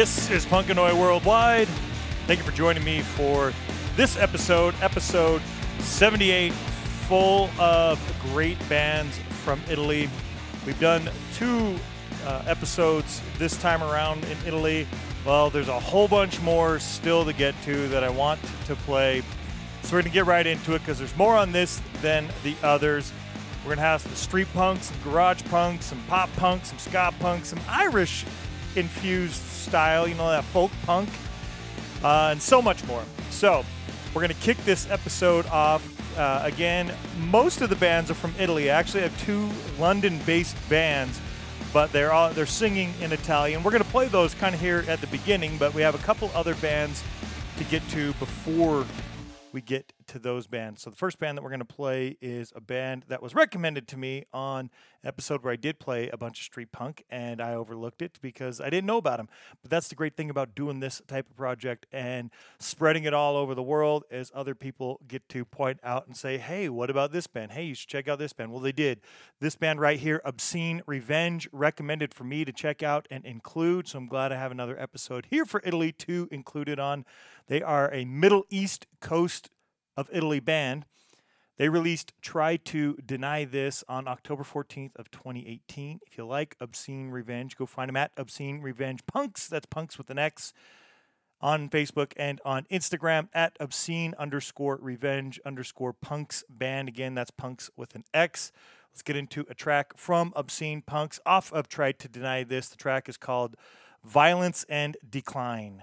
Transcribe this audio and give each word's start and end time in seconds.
This 0.00 0.30
is 0.30 0.46
Punkanoid 0.46 0.98
Worldwide. 0.98 1.68
Thank 2.26 2.38
you 2.38 2.46
for 2.46 2.56
joining 2.56 2.82
me 2.82 3.02
for 3.02 3.52
this 3.96 4.16
episode, 4.16 4.74
episode 4.80 5.42
78, 5.78 6.54
full 7.06 7.50
of 7.58 8.00
great 8.32 8.56
bands 8.66 9.18
from 9.44 9.60
Italy. 9.68 10.08
We've 10.64 10.80
done 10.80 11.10
two 11.34 11.76
uh, 12.24 12.42
episodes 12.46 13.20
this 13.36 13.60
time 13.60 13.82
around 13.82 14.24
in 14.24 14.38
Italy. 14.46 14.86
Well, 15.26 15.50
there's 15.50 15.68
a 15.68 15.78
whole 15.78 16.08
bunch 16.08 16.40
more 16.40 16.78
still 16.78 17.26
to 17.26 17.34
get 17.34 17.54
to 17.64 17.86
that 17.88 18.02
I 18.02 18.08
want 18.08 18.40
to 18.68 18.76
play. 18.76 19.20
So 19.82 19.88
we're 19.88 20.00
going 20.00 20.04
to 20.04 20.14
get 20.14 20.24
right 20.24 20.46
into 20.46 20.74
it 20.74 20.78
because 20.78 20.98
there's 20.98 21.16
more 21.18 21.36
on 21.36 21.52
this 21.52 21.78
than 22.00 22.26
the 22.42 22.56
others. 22.62 23.12
We're 23.64 23.74
going 23.74 23.76
to 23.76 23.82
have 23.82 24.00
some 24.00 24.14
street 24.14 24.48
punks, 24.54 24.86
some 24.86 24.96
garage 25.04 25.42
punks, 25.50 25.84
some 25.84 26.02
pop 26.08 26.34
punks, 26.36 26.68
some 26.70 26.78
ska 26.78 27.12
punks, 27.20 27.48
some 27.48 27.60
Irish 27.68 28.24
infused 28.76 29.34
style, 29.34 30.06
you 30.06 30.14
know, 30.14 30.30
that 30.30 30.44
folk 30.44 30.70
punk, 30.84 31.08
uh, 32.02 32.28
and 32.32 32.40
so 32.40 32.62
much 32.62 32.84
more. 32.86 33.04
So, 33.30 33.64
we're 34.14 34.22
going 34.22 34.34
to 34.34 34.42
kick 34.42 34.56
this 34.64 34.90
episode 34.90 35.46
off. 35.46 35.86
Uh, 36.18 36.40
again, 36.42 36.92
most 37.28 37.60
of 37.60 37.70
the 37.70 37.76
bands 37.76 38.10
are 38.10 38.14
from 38.14 38.34
Italy. 38.38 38.70
I 38.70 38.74
actually 38.74 39.02
have 39.02 39.24
two 39.24 39.48
London-based 39.78 40.56
bands, 40.68 41.20
but 41.72 41.92
they're 41.92 42.12
all 42.12 42.30
they're 42.30 42.46
singing 42.46 42.92
in 43.00 43.12
Italian. 43.12 43.62
We're 43.62 43.70
going 43.70 43.84
to 43.84 43.90
play 43.90 44.08
those 44.08 44.34
kind 44.34 44.54
of 44.54 44.60
here 44.60 44.84
at 44.88 45.00
the 45.00 45.06
beginning, 45.06 45.56
but 45.56 45.72
we 45.72 45.82
have 45.82 45.94
a 45.94 45.98
couple 45.98 46.30
other 46.34 46.56
bands 46.56 47.04
to 47.58 47.64
get 47.64 47.86
to 47.90 48.12
before 48.14 48.84
we 49.52 49.60
get 49.60 49.92
to 50.08 50.18
those 50.18 50.46
bands. 50.46 50.82
So 50.82 50.90
the 50.90 50.96
first 50.96 51.18
band 51.18 51.38
that 51.38 51.42
we're 51.42 51.50
going 51.50 51.60
to 51.60 51.64
play 51.64 52.16
is 52.20 52.52
a 52.54 52.60
band 52.60 53.04
that 53.08 53.22
was 53.22 53.34
recommended 53.34 53.86
to 53.88 53.96
me 53.96 54.24
on 54.32 54.70
an 55.02 55.08
episode 55.08 55.42
where 55.42 55.52
I 55.52 55.56
did 55.56 55.78
play 55.78 56.08
a 56.08 56.16
bunch 56.16 56.40
of 56.40 56.44
street 56.44 56.72
punk 56.72 57.04
and 57.10 57.40
I 57.40 57.54
overlooked 57.54 58.02
it 58.02 58.18
because 58.20 58.60
I 58.60 58.70
didn't 58.70 58.86
know 58.86 58.98
about 58.98 59.18
them. 59.18 59.28
But 59.62 59.70
that's 59.70 59.88
the 59.88 59.94
great 59.94 60.16
thing 60.16 60.30
about 60.30 60.54
doing 60.54 60.80
this 60.80 61.00
type 61.06 61.28
of 61.30 61.36
project 61.36 61.86
and 61.92 62.30
spreading 62.58 63.04
it 63.04 63.14
all 63.14 63.36
over 63.36 63.54
the 63.54 63.62
world 63.62 64.04
as 64.10 64.30
other 64.34 64.54
people 64.54 65.00
get 65.06 65.28
to 65.30 65.44
point 65.44 65.80
out 65.82 66.06
and 66.06 66.16
say, 66.16 66.38
"Hey, 66.38 66.68
what 66.68 66.90
about 66.90 67.12
this 67.12 67.26
band? 67.26 67.52
Hey, 67.52 67.64
you 67.64 67.74
should 67.74 67.88
check 67.88 68.08
out 68.08 68.18
this 68.18 68.32
band." 68.32 68.50
Well, 68.52 68.60
they 68.60 68.72
did. 68.72 69.00
This 69.40 69.56
band 69.56 69.80
right 69.80 69.98
here, 69.98 70.20
Obscene 70.24 70.82
Revenge, 70.86 71.48
recommended 71.52 72.12
for 72.12 72.24
me 72.24 72.44
to 72.44 72.52
check 72.52 72.82
out 72.82 73.06
and 73.10 73.24
include. 73.24 73.88
So 73.88 73.98
I'm 73.98 74.06
glad 74.06 74.32
I 74.32 74.36
have 74.36 74.50
another 74.50 74.78
episode 74.78 75.26
here 75.30 75.44
for 75.44 75.62
Italy 75.64 75.92
to 75.92 76.28
include 76.30 76.68
it 76.68 76.78
on. 76.78 77.04
They 77.50 77.62
are 77.62 77.92
a 77.92 78.04
Middle 78.04 78.44
East 78.48 78.86
Coast 79.00 79.50
of 79.96 80.08
Italy 80.12 80.38
band. 80.38 80.84
They 81.58 81.68
released 81.68 82.12
Try 82.22 82.56
to 82.56 82.96
Deny 83.04 83.44
This 83.44 83.82
on 83.88 84.06
October 84.06 84.44
14th 84.44 84.94
of 84.94 85.10
2018. 85.10 85.98
If 86.06 86.16
you 86.16 86.24
like 86.26 86.54
Obscene 86.60 87.10
Revenge, 87.10 87.56
go 87.56 87.66
find 87.66 87.88
them 87.88 87.96
at 87.96 88.12
Obscene 88.16 88.60
Revenge 88.62 89.04
Punks. 89.08 89.48
That's 89.48 89.66
punks 89.66 89.98
with 89.98 90.10
an 90.10 90.18
X 90.18 90.52
on 91.40 91.68
Facebook 91.68 92.12
and 92.16 92.40
on 92.44 92.66
Instagram 92.70 93.28
at 93.34 93.56
obscene 93.58 94.14
underscore 94.16 94.78
revenge 94.80 95.40
underscore 95.44 95.92
punks 95.92 96.44
band. 96.48 96.86
Again, 96.88 97.16
that's 97.16 97.32
punks 97.32 97.68
with 97.76 97.96
an 97.96 98.04
X. 98.14 98.52
Let's 98.92 99.02
get 99.02 99.16
into 99.16 99.44
a 99.50 99.54
track 99.54 99.96
from 99.96 100.32
Obscene 100.36 100.82
Punks 100.82 101.18
off 101.26 101.52
of 101.52 101.68
Try 101.68 101.90
to 101.90 102.06
Deny 102.08 102.44
This. 102.44 102.68
The 102.68 102.76
track 102.76 103.08
is 103.08 103.16
called 103.16 103.56
Violence 104.04 104.64
and 104.68 104.96
Decline. 105.08 105.82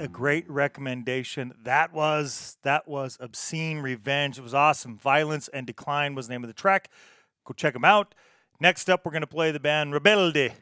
a 0.00 0.08
great 0.08 0.48
recommendation 0.50 1.52
that 1.62 1.92
was. 1.92 2.56
That 2.62 2.88
was 2.88 3.18
Obscene 3.20 3.80
Revenge. 3.80 4.38
It 4.38 4.42
was 4.42 4.54
awesome. 4.54 4.96
Violence 4.96 5.48
and 5.48 5.66
Decline 5.66 6.14
was 6.14 6.26
the 6.26 6.32
name 6.32 6.42
of 6.42 6.48
the 6.48 6.54
track. 6.54 6.88
Go 7.44 7.52
check 7.52 7.74
them 7.74 7.84
out. 7.84 8.14
Next 8.60 8.88
up, 8.88 9.04
we're 9.04 9.12
going 9.12 9.20
to 9.20 9.26
play 9.26 9.50
the 9.52 9.60
band 9.60 9.92
Rebelde. 9.92 10.52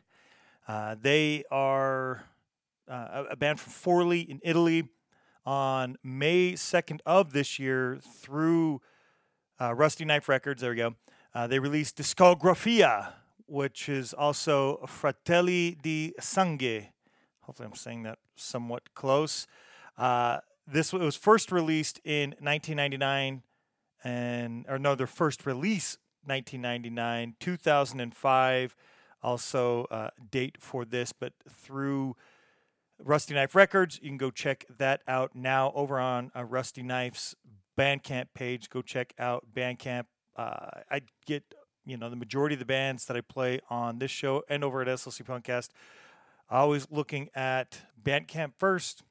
Uh, 0.67 0.97
they 1.01 1.45
are 1.53 2.25
uh, 2.89 3.25
a 3.31 3.37
band 3.37 3.61
from 3.61 3.73
Forlì 3.73 4.29
in 4.29 4.41
Italy. 4.43 4.89
On 5.47 5.97
May 6.03 6.53
2nd 6.53 7.01
of 7.07 7.33
this 7.33 7.59
year, 7.59 7.99
through 8.03 8.83
uh, 9.61 9.73
Rusty 9.73 10.05
Knife 10.05 10.29
Records, 10.29 10.61
there 10.61 10.71
we 10.71 10.77
go, 10.77 10.95
uh, 11.35 11.47
they 11.47 11.59
released 11.59 11.97
Discografia, 11.97 13.13
which 13.47 13.89
is 13.89 14.13
also 14.13 14.85
Fratelli 14.87 15.79
di 15.81 16.13
Sangue. 16.21 16.89
Hopefully, 17.49 17.67
I'm 17.67 17.75
saying 17.75 18.03
that 18.03 18.19
somewhat 18.37 18.93
close. 18.93 19.47
Uh, 19.97 20.41
this 20.67 20.93
was 20.93 21.17
first 21.17 21.51
released 21.51 21.99
in 22.05 22.35
1999, 22.41 23.43
and 24.05 24.67
or 24.69 24.79
no, 24.79 24.95
their 24.95 25.07
first 25.07 25.47
release 25.47 25.97
1999, 26.27 27.37
2005. 27.41 28.77
Also, 29.23 29.85
uh, 29.91 30.11
date 30.31 30.59
for 30.61 30.85
this, 30.85 31.15
but 31.15 31.33
through 31.49 32.17
Rusty 33.03 33.33
Knife 33.33 33.55
Records, 33.55 33.99
you 34.03 34.11
can 34.11 34.19
go 34.19 34.31
check 34.31 34.67
that 34.77 35.01
out 35.09 35.35
now 35.35 35.73
over 35.75 35.99
on 35.99 36.31
uh, 36.37 36.45
Rusty 36.45 36.83
Knife's 36.83 37.35
Bandcamp 37.79 38.27
page. 38.35 38.69
Go 38.69 38.83
check 38.83 39.15
out 39.19 39.47
Bandcamp. 39.57 40.05
Uh, 40.37 40.83
I 40.91 41.01
get 41.25 41.55
you 41.87 41.97
know, 41.97 42.11
the 42.11 42.17
majority 42.17 42.55
of 42.55 42.59
the 42.59 42.67
bands 42.67 43.07
that 43.07 43.17
I 43.17 43.23
play 43.23 43.61
on 43.71 44.01
this 44.01 44.11
show 44.11 44.43
and 44.51 44.63
over 44.63 44.83
at 44.83 44.89
SLC 44.89 45.23
Punkcast, 45.25 45.71
always 46.51 46.87
looking 46.91 47.29
at 47.35 47.81
Bandcamp 48.03 48.53
first. 48.57 49.03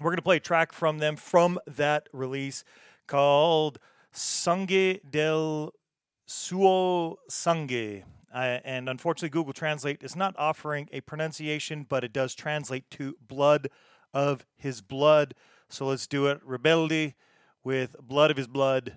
We're 0.00 0.10
going 0.10 0.16
to 0.16 0.22
play 0.22 0.36
a 0.36 0.40
track 0.40 0.72
from 0.72 0.98
them 0.98 1.16
from 1.16 1.58
that 1.66 2.08
release 2.12 2.64
called 3.06 3.78
Sangue 4.12 4.98
del 5.08 5.74
Suo 6.26 7.18
Sangue. 7.28 8.04
Uh, 8.32 8.58
and 8.64 8.88
unfortunately, 8.88 9.30
Google 9.30 9.52
Translate 9.52 10.02
is 10.02 10.14
not 10.14 10.34
offering 10.38 10.88
a 10.92 11.00
pronunciation, 11.00 11.84
but 11.88 12.04
it 12.04 12.12
does 12.12 12.34
translate 12.34 12.88
to 12.90 13.16
blood 13.26 13.68
of 14.14 14.46
his 14.56 14.80
blood. 14.80 15.34
So 15.68 15.86
let's 15.86 16.06
do 16.06 16.26
it. 16.26 16.40
Rebelde 16.46 17.14
with 17.64 17.96
blood 18.00 18.30
of 18.30 18.36
his 18.36 18.46
blood. 18.46 18.94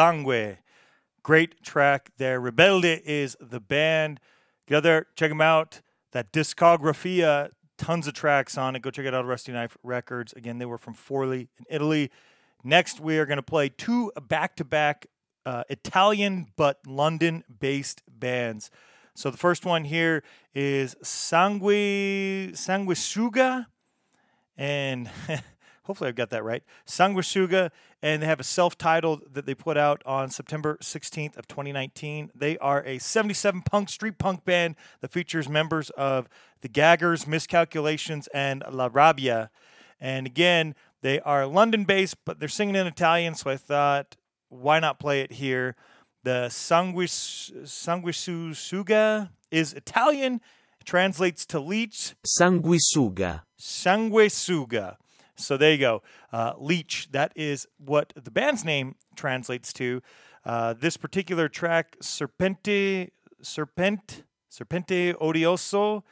Sangue. 0.00 0.56
Great 1.22 1.62
track 1.62 2.10
there. 2.16 2.40
Rebelde 2.40 3.02
is 3.04 3.36
the 3.38 3.60
band. 3.60 4.18
Get 4.66 4.76
out 4.76 4.82
there, 4.82 5.06
check 5.14 5.30
them 5.30 5.42
out. 5.42 5.82
That 6.12 6.32
Discografia, 6.32 7.24
uh, 7.24 7.48
tons 7.76 8.06
of 8.06 8.14
tracks 8.14 8.56
on 8.56 8.74
it. 8.76 8.80
Go 8.80 8.90
check 8.90 9.04
it 9.04 9.12
out, 9.12 9.26
Rusty 9.26 9.52
Knife 9.52 9.76
Records. 9.82 10.32
Again, 10.32 10.56
they 10.56 10.64
were 10.64 10.78
from 10.78 10.94
Forli 10.94 11.48
in 11.58 11.66
Italy. 11.68 12.10
Next, 12.64 12.98
we 12.98 13.18
are 13.18 13.26
going 13.26 13.36
to 13.36 13.42
play 13.42 13.68
two 13.68 14.10
back 14.26 14.56
to 14.56 14.64
back 14.64 15.06
Italian 15.68 16.46
but 16.56 16.78
London 16.86 17.44
based 17.60 18.02
bands. 18.08 18.70
So 19.14 19.30
the 19.30 19.36
first 19.36 19.66
one 19.66 19.84
here 19.84 20.22
is 20.54 20.96
Sangue 21.02 22.54
Sanguisuga 22.54 23.66
and 24.56 25.10
hopefully 25.82 26.08
I've 26.08 26.14
got 26.14 26.30
that 26.30 26.44
right. 26.44 26.62
Sanguisuga, 26.86 27.70
and 28.02 28.22
they 28.22 28.26
have 28.26 28.40
a 28.40 28.44
self-titled 28.44 29.34
that 29.34 29.46
they 29.46 29.54
put 29.54 29.76
out 29.76 30.02
on 30.06 30.30
September 30.30 30.78
16th 30.82 31.36
of 31.36 31.46
2019. 31.46 32.30
They 32.34 32.56
are 32.58 32.82
a 32.84 32.98
77 32.98 33.62
punk 33.62 33.88
street 33.88 34.18
punk 34.18 34.44
band 34.44 34.76
that 35.00 35.12
features 35.12 35.48
members 35.48 35.90
of 35.90 36.28
the 36.62 36.68
Gaggers, 36.68 37.26
Miscalculations, 37.26 38.28
and 38.32 38.62
La 38.70 38.88
Rabbia. 38.88 39.50
And 40.00 40.26
again, 40.26 40.74
they 41.02 41.20
are 41.20 41.46
London-based, 41.46 42.16
but 42.24 42.40
they're 42.40 42.48
singing 42.48 42.76
in 42.76 42.86
Italian, 42.86 43.34
so 43.34 43.50
I 43.50 43.56
thought, 43.56 44.16
why 44.48 44.80
not 44.80 44.98
play 44.98 45.20
it 45.20 45.32
here? 45.32 45.76
The 46.22 46.48
Sanguis, 46.50 47.50
Sanguisuga 47.64 49.30
is 49.50 49.72
Italian, 49.72 50.40
translates 50.84 51.46
to 51.46 51.60
leech. 51.60 52.14
Sanguisuga. 52.26 53.42
Sanguisuga. 53.58 54.96
So 55.40 55.56
there 55.56 55.72
you 55.72 55.78
go. 55.78 56.02
Uh, 56.32 56.52
Leech, 56.58 57.08
that 57.12 57.32
is 57.36 57.66
what 57.78 58.12
the 58.14 58.30
band's 58.30 58.64
name 58.64 58.96
translates 59.16 59.72
to. 59.74 60.02
Uh, 60.44 60.72
this 60.72 60.96
particular 60.96 61.48
track, 61.48 61.96
Serpente, 62.00 63.10
Serpent, 63.42 64.24
Serpente 64.50 65.14
Odioso, 65.14 66.02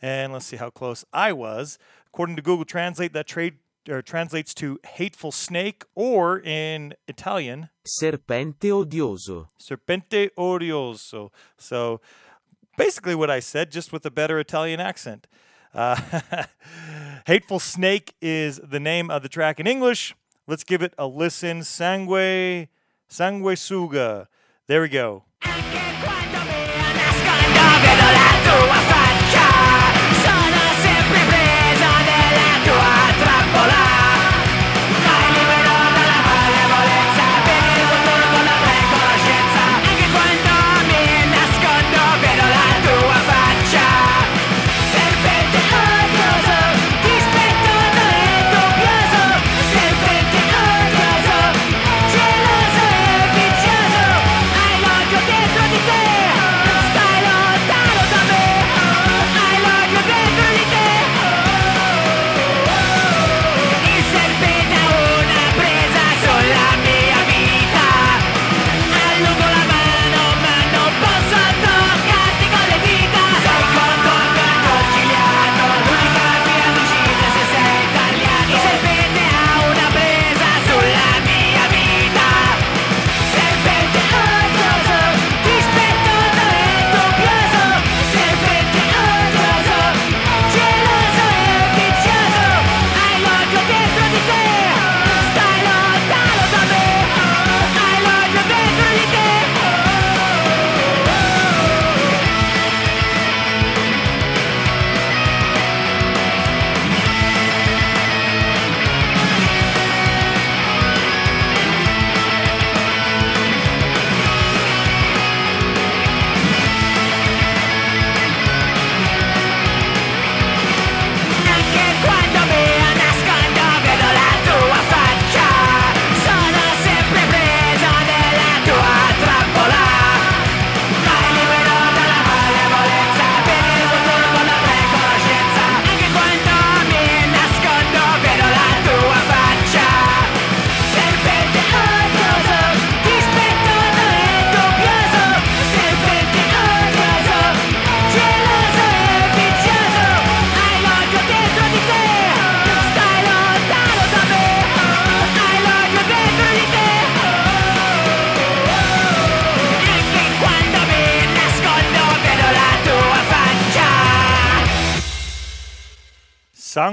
and 0.00 0.32
let's 0.32 0.46
see 0.46 0.56
how 0.56 0.70
close 0.70 1.04
I 1.12 1.32
was. 1.32 1.78
According 2.06 2.36
to 2.36 2.42
Google 2.42 2.64
Translate, 2.64 3.12
that 3.12 3.26
trade 3.26 3.54
or 3.88 4.02
translates 4.02 4.52
to 4.54 4.78
hateful 4.84 5.32
snake, 5.32 5.84
or 5.94 6.40
in 6.40 6.94
Italian, 7.06 7.70
Serpente 8.02 8.70
odioso. 8.70 9.48
Serpente 9.58 10.30
odioso. 10.36 11.30
So 11.56 12.00
basically 12.76 13.14
what 13.14 13.30
I 13.30 13.40
said, 13.40 13.70
just 13.70 13.92
with 13.92 14.04
a 14.04 14.10
better 14.10 14.38
Italian 14.38 14.80
accent. 14.80 15.26
Uh, 15.74 15.96
Hateful 17.26 17.60
Snake 17.60 18.14
is 18.20 18.60
the 18.62 18.80
name 18.80 19.10
of 19.10 19.22
the 19.22 19.28
track 19.28 19.60
in 19.60 19.66
English. 19.66 20.14
Let's 20.46 20.64
give 20.64 20.82
it 20.82 20.94
a 20.98 21.06
listen. 21.06 21.62
Sangue, 21.62 22.68
Sanguisuga. 23.10 24.26
There 24.66 24.82
we 24.82 24.88
go. 24.88 25.24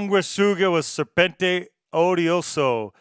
Sanguisuga 0.06 0.70
was 0.70 0.86
Serpente 0.86 1.66
Odioso. 1.92 2.92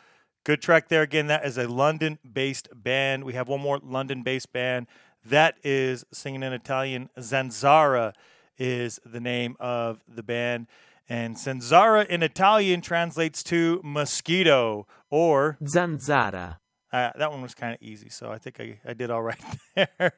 Good 0.44 0.60
track 0.62 0.90
there. 0.90 1.04
Again, 1.04 1.28
that 1.28 1.46
is 1.46 1.56
a 1.58 1.68
London 1.68 2.18
based 2.32 2.68
band. 2.74 3.24
We 3.24 3.34
have 3.34 3.48
one 3.48 3.62
more 3.62 3.80
London 3.84 4.24
based 4.24 4.52
band 4.52 4.88
that 5.24 5.56
is 5.64 6.04
singing 6.12 6.42
in 6.42 6.52
Italian. 6.52 7.10
Zanzara 7.20 8.14
is 8.58 9.00
the 9.06 9.20
name 9.20 9.56
of 9.60 10.02
the 10.08 10.24
band. 10.24 10.66
And 11.08 11.36
Zanzara 11.36 12.08
in 12.08 12.24
Italian 12.24 12.82
translates 12.82 13.44
to 13.44 13.82
mosquito 13.84 14.88
or 15.12 15.58
Zanzara. 15.64 16.58
uh, 16.92 17.12
that 17.16 17.32
one 17.32 17.44
was 17.44 17.54
kind 17.54 17.76
of 17.76 17.82
easy, 17.84 18.10
so 18.10 18.32
I 18.32 18.40
think 18.40 18.60
I, 18.60 18.80
I 18.84 18.94
did 18.94 19.12
all 19.12 19.22
right 19.32 19.40
there. 19.76 20.14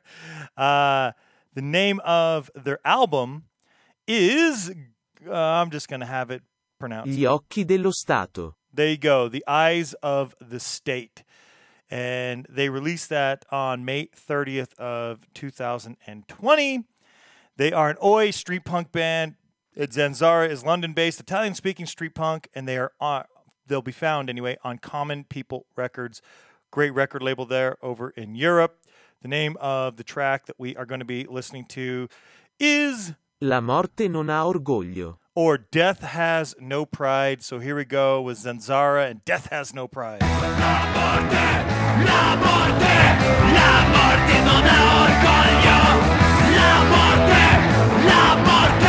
Uh, 0.55 1.11
the 1.53 1.61
name 1.61 1.99
of 2.05 2.49
their 2.55 2.79
album 2.85 3.43
is, 4.07 4.71
uh, 5.27 5.33
I'm 5.33 5.69
just 5.69 5.89
going 5.89 5.99
to 5.99 6.05
have 6.05 6.31
it 6.31 6.43
pronounced. 6.77 7.11
Gli 7.11 7.25
occhi 7.25 7.65
dello 7.65 7.91
Stato. 7.91 8.55
There 8.73 8.89
you 8.89 8.97
go, 8.97 9.27
The 9.27 9.43
Eyes 9.47 9.93
of 10.03 10.35
the 10.39 10.59
State. 10.59 11.23
And 11.89 12.45
they 12.49 12.69
released 12.69 13.09
that 13.09 13.45
on 13.49 13.85
May 13.85 14.07
30th 14.07 14.73
of 14.75 15.21
2020. 15.33 16.83
They 17.55 17.71
are 17.71 17.89
an 17.89 17.97
Oi 18.03 18.31
street 18.31 18.65
punk 18.65 18.91
band. 18.91 19.35
Zanzara 19.77 20.49
is 20.49 20.65
London-based 20.65 21.19
Italian-speaking 21.19 21.85
street 21.85 22.13
punk, 22.15 22.49
and 22.53 22.67
they 22.67 22.77
are 22.77 22.91
on, 22.99 23.25
they'll 23.67 23.81
be 23.81 23.91
found 23.91 24.29
anyway 24.29 24.57
on 24.63 24.79
Common 24.79 25.23
People 25.23 25.65
Records. 25.75 26.21
Great 26.71 26.93
record 26.93 27.21
label 27.21 27.45
there 27.45 27.77
over 27.81 28.09
in 28.11 28.35
Europe. 28.35 28.79
The 29.21 29.27
name 29.27 29.55
of 29.59 29.97
the 29.97 30.03
track 30.03 30.45
that 30.47 30.59
we 30.59 30.75
are 30.75 30.85
going 30.85 30.99
to 30.99 31.05
be 31.05 31.25
listening 31.25 31.65
to 31.69 32.09
is 32.59 33.13
La 33.41 33.61
morte 33.61 34.07
non 34.07 34.29
ha 34.29 34.43
orgoglio. 34.45 35.19
Or 35.37 35.55
Death 35.55 35.99
Has 35.99 36.55
No 36.59 36.83
Pride. 36.83 37.43
So 37.43 37.59
here 37.59 37.75
we 37.75 37.85
go 37.85 38.19
with 38.19 38.39
Zanzara 38.39 39.07
and 39.07 39.23
Death 39.23 39.49
Has 39.51 39.71
No 39.71 39.87
Pride. 39.87 40.21
That 40.21 41.11
was 48.81 48.86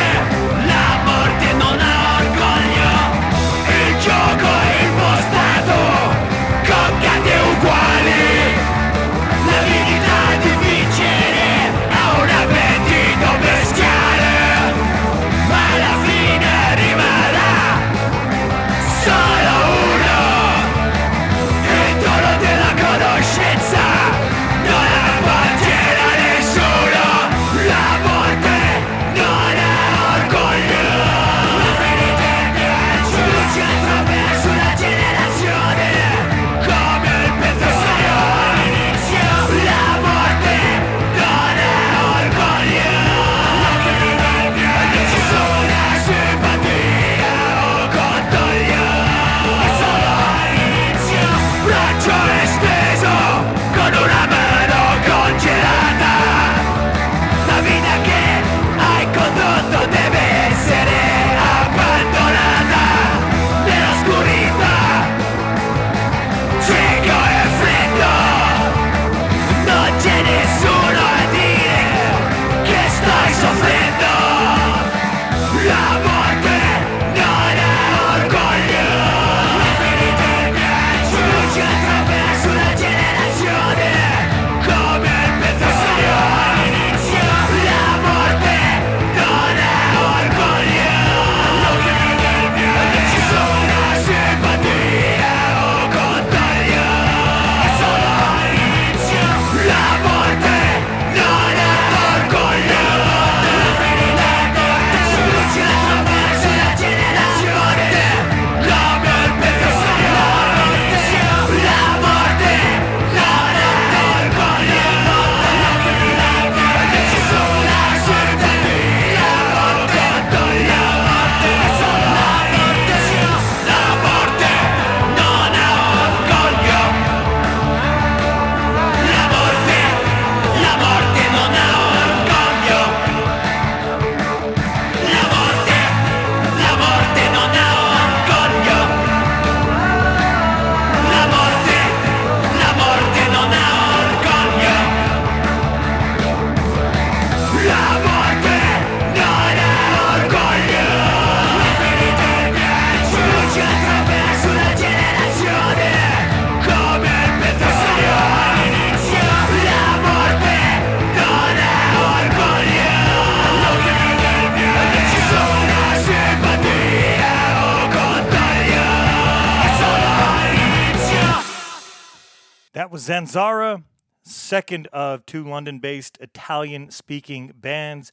Zanzara, 173.08 173.84
second 174.22 174.86
of 174.88 175.24
two 175.24 175.42
London 175.42 175.78
based 175.78 176.18
Italian 176.20 176.90
speaking 176.90 177.54
bands. 177.56 178.12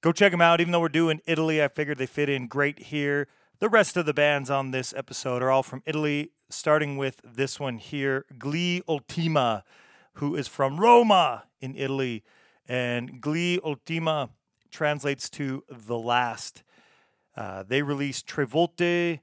Go 0.00 0.10
check 0.10 0.30
them 0.30 0.40
out. 0.40 0.58
Even 0.58 0.72
though 0.72 0.80
we're 0.80 0.88
doing 0.88 1.20
Italy, 1.26 1.62
I 1.62 1.68
figured 1.68 1.98
they 1.98 2.06
fit 2.06 2.30
in 2.30 2.46
great 2.46 2.78
here. 2.78 3.28
The 3.58 3.68
rest 3.68 3.94
of 3.98 4.06
the 4.06 4.14
bands 4.14 4.48
on 4.48 4.70
this 4.70 4.94
episode 4.96 5.42
are 5.42 5.50
all 5.50 5.62
from 5.62 5.82
Italy, 5.84 6.30
starting 6.48 6.96
with 6.96 7.20
this 7.22 7.60
one 7.60 7.76
here, 7.76 8.24
Gli 8.38 8.80
Ultima, 8.88 9.64
who 10.14 10.34
is 10.34 10.48
from 10.48 10.80
Roma 10.80 11.44
in 11.60 11.76
Italy. 11.76 12.24
And 12.66 13.20
Gli 13.20 13.60
Ultima 13.62 14.30
translates 14.70 15.28
to 15.28 15.62
the 15.68 15.98
last. 15.98 16.62
Uh, 17.36 17.64
they 17.64 17.82
released 17.82 18.26
Trevolte 18.26 19.20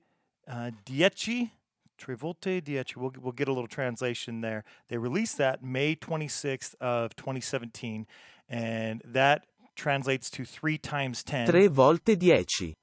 uh, 0.47 0.69
Dieci. 0.85 1.53
Trevolte 1.99 2.63
Dieci. 2.63 2.93
We'll, 2.95 3.13
we'll 3.19 3.33
get 3.33 3.47
a 3.47 3.53
little 3.53 3.67
translation 3.67 4.41
there. 4.41 4.63
They 4.87 4.97
released 4.97 5.37
that 5.37 5.63
May 5.63 5.95
26th 5.95 6.75
of 6.81 7.15
2017, 7.15 8.07
and 8.47 9.01
that 9.05 9.45
translates 9.75 10.29
to 10.31 10.45
three 10.45 10.77
times 10.77 11.23
10. 11.23 11.47
Tre 11.47 11.67
volte 11.67 12.15
dieci. 12.15 12.75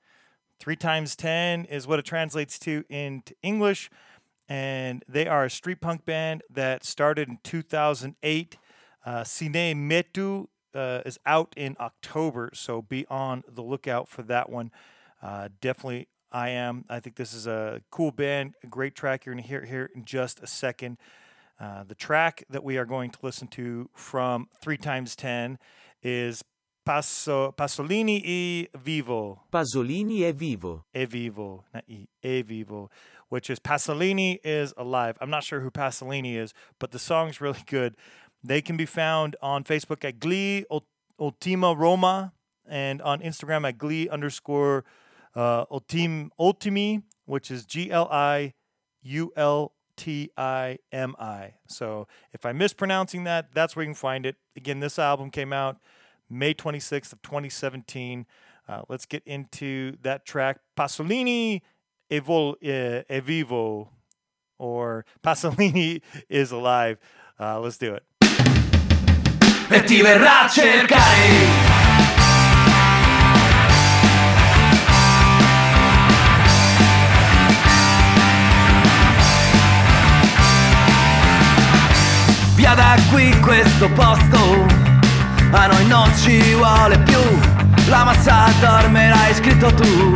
Three 0.59 0.77
times 0.77 1.15
10 1.17 1.67
is 1.67 1.87
what 1.87 1.99
it 1.99 2.05
translates 2.05 2.59
to 2.61 2.85
into 2.89 3.35
English. 3.43 3.91
And 4.49 5.05
they 5.09 5.27
are 5.27 5.45
a 5.45 5.51
street 5.51 5.81
punk 5.81 6.05
band 6.05 6.43
that 6.49 6.85
started 6.85 7.29
in 7.29 7.39
2008. 7.43 8.57
Uh, 9.05 9.25
Sine 9.25 9.75
Metu 9.89 10.47
uh, 10.75 11.03
is 11.05 11.19
out 11.27 11.53
in 11.57 11.77
October, 11.81 12.51
so 12.55 12.81
be 12.81 13.07
on 13.09 13.45
the 13.49 13.63
lookout 13.63 14.09
for 14.09 14.23
that 14.23 14.49
one. 14.49 14.71
Uh, 15.23 15.49
definitely 15.61 16.09
I 16.31 16.51
am. 16.51 16.85
I 16.89 17.01
think 17.01 17.17
this 17.17 17.33
is 17.33 17.47
a 17.47 17.83
cool 17.91 18.11
band, 18.11 18.55
a 18.63 18.67
great 18.67 18.95
track. 18.95 19.25
You're 19.25 19.35
going 19.35 19.43
to 19.43 19.49
hear 19.49 19.61
it 19.61 19.69
here 19.69 19.91
in 19.95 20.05
just 20.05 20.41
a 20.43 20.47
second. 20.47 20.99
Uh, 21.59 21.85
the 21.85 21.95
track 21.95 22.45
that 22.51 22.63
we 22.63 22.77
are 22.77 22.85
going 22.85 23.11
to 23.11 23.19
listen 23.23 23.49
to 23.49 23.89
from 23.95 24.49
3 24.61 24.77
times 24.77 25.17
10 25.17 25.59
is 26.03 26.43
Paso, 26.87 27.51
Pasolini 27.53 28.23
e 28.25 28.69
Vivo. 28.79 29.43
Pasolini 29.51 30.21
è 30.21 30.33
vivo. 30.33 30.85
E 30.95 31.05
Vivo, 31.05 31.65
not 31.75 31.83
E, 31.89 32.07
E 32.23 32.43
Vivo, 32.43 32.91
which 33.29 33.51
is 33.51 33.59
Pasolini 33.59 34.39
is 34.45 34.73
alive. 34.77 35.19
I'm 35.21 35.29
not 35.29 35.43
sure 35.43 35.61
who 35.61 35.71
Pasolini 35.71 36.37
is, 36.37 36.55
but 36.79 36.93
the 36.93 37.01
song's 37.01 37.41
really 37.41 37.65
good. 37.67 37.97
They 38.45 38.63
can 38.63 38.77
be 38.77 38.87
found 38.87 39.35
on 39.43 39.65
Facebook 39.65 40.05
at 40.05 40.21
Gli 40.21 40.65
Ultima 41.19 41.75
Roma 41.75 42.33
and 42.65 43.03
on 43.03 43.21
Instagram 43.21 43.67
at 43.67 43.79
Gli 43.83 44.09
underscore 44.09 44.85
uh, 45.37 45.67
Ultim, 45.67 46.31
Ultimi, 46.41 47.03
which 47.27 47.51
is 47.51 47.65
G 47.67 47.91
L 47.91 48.09
I 48.11 48.55
U 49.03 49.33
L 49.37 49.73
T 49.97 50.31
I 50.37 50.79
M 50.91 51.15
I. 51.19 51.55
So 51.69 52.09
if 52.33 52.45
I'm 52.45 52.59
mispronouncing 52.59 53.25
that, 53.25 53.51
that's 53.55 53.77
where 53.77 53.85
you 53.85 53.89
can 53.89 53.95
find 53.95 54.27
it. 54.27 54.37
Again, 54.57 54.81
this 54.81 54.99
album 54.99 55.31
came 55.31 55.53
out 55.53 55.77
May 56.29 56.55
26th 56.55 57.13
of 57.13 57.23
2017. 57.23 58.27
Uh, 58.69 58.83
let's 58.89 59.07
get 59.07 59.23
into 59.27 59.97
that 60.03 60.25
track, 60.27 60.59
Pasolini 60.77 61.63
Evol, 62.11 62.55
uh, 62.55 63.03
e 63.09 63.21
Vivo, 63.21 63.91
or 64.59 65.05
Pasolini 65.23 66.03
is 66.29 66.51
alive. 66.51 66.99
Uh, 67.39 67.61
let's 67.61 67.79
do 67.79 67.95
it. 67.95 68.03
Via 82.57 82.73
da 82.73 82.97
qui 83.11 83.39
questo 83.41 83.87
posto 83.91 84.65
a 85.51 85.67
noi 85.67 85.87
non 85.87 86.11
ci 86.17 86.55
vuole 86.55 86.99
più. 87.01 87.21
La 87.89 88.03
massa 88.03 88.47
dormerà 88.61 89.15
hai 89.15 89.35
scritto 89.35 89.73
tu 89.75 90.15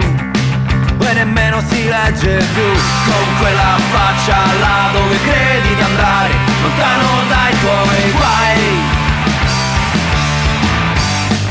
E 0.98 1.12
nemmeno 1.12 1.61
si 1.68 1.87
legge 1.87 2.42
più. 2.55 2.70
Con 3.05 3.37
quella 3.38 3.76
faccia 3.92 4.37
là 4.59 4.88
dove 4.92 5.20
credi 5.20 5.74
di 5.74 5.83
andare 5.83 6.33
Lontano 6.62 7.29
dai 7.29 7.59
tuoi 7.61 8.11
guai. 8.16 8.61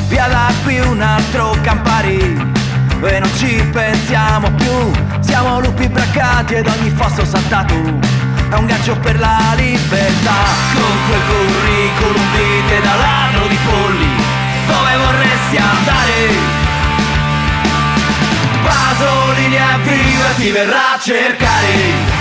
Via 0.08 0.28
da 0.28 0.52
qui 0.64 0.80
un 0.80 1.02
altro 1.02 1.56
Campari 1.62 2.18
e 3.02 3.20
non 3.20 3.30
ci 3.36 3.64
pensiamo 3.72 4.52
più. 4.54 4.92
Siamo 5.20 5.60
lupi 5.60 5.88
braccati 5.88 6.56
ed 6.56 6.68
ogni 6.68 6.90
fosso 6.90 7.24
saltato 7.26 8.29
è 8.50 8.56
un 8.56 8.66
gancio 8.66 8.96
per 8.98 9.20
la 9.20 9.54
libertà. 9.56 10.38
Con 10.74 10.98
quel 11.08 11.22
curriculum 11.28 12.32
vite 12.36 12.82
da 12.82 12.96
ladro 12.96 13.48
di 13.48 13.58
polli 13.66 14.08
Dove 14.68 14.98
vorresti 14.98 15.58
andare? 15.58 16.58
Pasolini 18.64 19.58
a 19.58 19.78
viva 19.84 20.30
ti 20.36 20.52
verrà 20.52 20.94
a 20.94 21.00
cercare. 21.00 22.18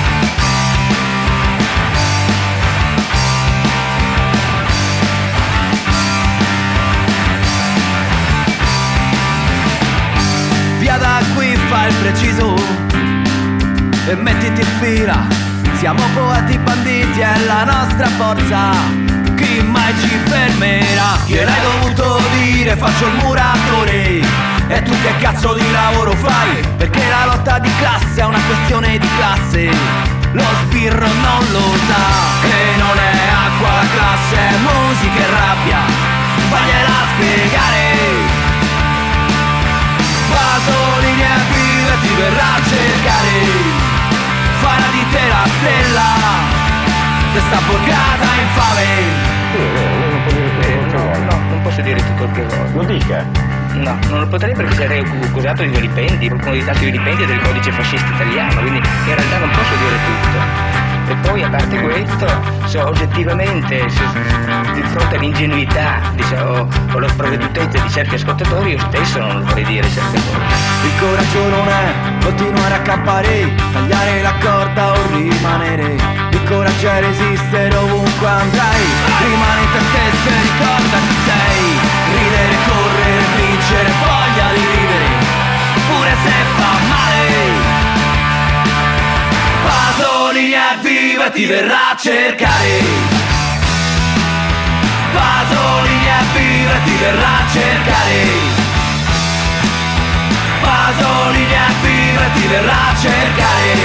Via 10.78 10.96
da 10.96 11.20
qui 11.34 11.54
fa 11.68 11.86
il 11.86 11.94
preciso 11.96 12.54
e 14.06 14.14
mettiti 14.14 14.60
in 14.60 14.66
fila 14.80 15.47
siamo 15.78 16.02
poeti 16.12 16.58
banditi, 16.58 17.20
è 17.20 17.38
la 17.46 17.62
nostra 17.62 18.06
forza. 18.08 18.72
Chi 19.36 19.62
mai 19.62 19.94
ci 20.00 20.08
fermerà? 20.24 21.18
Gliel'hai 21.24 21.60
dovuto 21.62 22.20
dire, 22.32 22.76
faccio 22.76 23.06
il 23.06 23.14
muratore. 23.22 24.20
E 24.66 24.82
tu 24.82 24.92
che 25.02 25.16
cazzo 25.20 25.54
di 25.54 25.70
lavoro 25.70 26.12
fai? 26.16 26.66
Perché 26.76 27.00
la 27.08 27.26
lotta 27.26 27.58
di 27.60 27.70
classe 27.78 28.20
è 28.20 28.24
una 28.24 28.40
questione 28.46 28.98
di 28.98 29.08
classe. 29.16 29.70
Lo 30.32 30.44
sbirro 30.62 31.06
non 31.06 31.42
lo 31.52 31.72
sa 31.88 32.04
Che 32.42 32.76
non 32.76 32.98
è 32.98 33.12
acqua 33.46 33.68
la 33.68 33.86
classe, 33.94 34.36
è 34.36 34.56
musica 34.58 35.20
e 35.20 35.30
rabbia. 35.30 35.80
Fagliela 36.50 36.96
spiegare. 37.14 37.96
Pasolini 40.28 41.22
e 41.22 41.38
vive 41.52 42.00
ti 42.00 42.14
verrà 42.20 42.54
a 42.54 42.62
cercare 42.68 43.97
farà 44.60 44.88
di 44.90 45.04
te 45.10 45.28
la 45.28 45.44
stella 45.46 46.08
Testa 47.32 47.58
borgata 47.66 48.28
infame 48.40 49.36
No, 51.28 51.38
non 51.48 51.60
posso 51.62 51.80
dire 51.80 52.02
tutto 52.02 52.24
il 52.24 52.30
che 52.32 52.42
voglio. 52.42 52.72
Lo 52.74 52.84
dica. 52.84 53.24
No, 53.74 53.98
non 54.08 54.20
lo 54.20 54.26
potrei 54.26 54.54
perché 54.54 54.74
sarei 54.74 55.00
accusato 55.00 55.62
di 55.62 55.68
vilipendio, 55.68 56.28
qualcuno 56.28 56.54
di 56.54 56.64
tanti 56.64 56.84
vilipendio 56.86 57.26
del 57.26 57.40
codice 57.40 57.70
fascista 57.72 58.12
italiano, 58.14 58.60
quindi 58.60 58.78
in 58.78 59.14
realtà 59.14 59.38
non 59.38 59.50
posso 59.50 59.74
dire 59.76 59.96
tutto. 60.04 60.67
E 61.08 61.14
poi 61.22 61.42
a 61.42 61.48
parte 61.48 61.80
questo, 61.80 62.26
so, 62.66 62.86
oggettivamente, 62.86 63.88
se, 63.88 64.04
di 64.74 64.82
fronte 64.82 65.16
all'ingenuità 65.16 66.00
diciamo, 66.12 66.68
o 66.92 66.96
alla 66.98 67.08
sprovvedutezza 67.08 67.78
di 67.78 67.90
certi 67.90 68.14
ascoltatori, 68.16 68.72
io 68.72 68.78
stesso 68.78 69.18
non 69.18 69.42
vorrei 69.42 69.64
dire 69.64 69.88
certe 69.88 70.20
cose. 70.20 70.38
Il 70.84 70.92
coraggio 71.00 71.48
non 71.48 71.66
è 71.66 72.24
continuare 72.24 72.74
a 72.74 72.80
campare, 72.82 73.54
tagliare 73.72 74.20
la 74.20 74.34
corda 74.38 74.92
o 74.92 75.06
rimanere. 75.12 75.96
Il 76.30 76.44
coraggio 76.44 76.90
è 76.90 77.00
resistere 77.00 77.74
ovunque 77.74 78.28
andrai, 78.28 78.84
rimani 79.24 79.66
te 79.72 79.80
stesso 79.80 80.28
e 80.28 80.42
ricorda 80.42 80.98
chi 81.08 81.16
sei. 81.24 81.64
Ridere, 82.12 82.56
correre, 82.68 83.24
vincere, 83.36 83.90
voglia 84.04 84.52
di 84.52 84.60
vivere, 84.60 85.08
pure 85.88 86.12
se 86.22 86.32
fa 86.56 86.72
male. 86.86 87.57
È 90.38 90.76
viva 90.82 91.30
ti 91.30 91.46
verrà 91.46 91.90
a 91.90 91.96
cercare. 91.96 92.80
Pasolini 95.12 96.06
viva 96.32 96.78
ti 96.84 96.96
verrà 97.00 97.38
a 97.38 97.50
cercare. 97.50 98.24
Pasolini 100.60 101.56
viva 101.82 102.26
ti 102.34 102.46
verrà 102.46 102.72
a 102.72 102.96
cercare. 103.00 103.76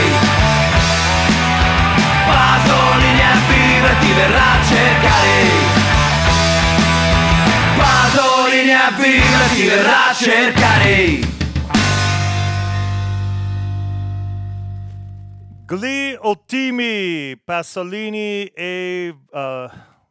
Pasolini 2.27 3.21
viva 3.47 3.89
ti 3.99 4.13
verrà 4.13 4.51
a 4.51 4.65
cercare. 4.67 5.49
Pasolini 7.77 8.75
viva 8.99 9.45
ti 9.55 9.65
verrà 9.65 10.09
a 10.09 10.13
cercare 10.13 11.42
Gli 15.75 16.15
Ultimi 16.23 17.35
Pasolini 17.47 18.51
e 18.55 19.11
uh, 19.33 19.67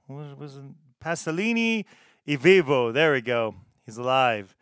what 0.09 0.37
was 0.37 0.57
it? 0.57 0.62
Pasolini 0.98 1.85
e 2.27 2.35
Vivo. 2.35 2.90
There 2.90 3.12
we 3.12 3.20
go. 3.20 3.55
He's 3.87 3.96
alive, 3.96 4.57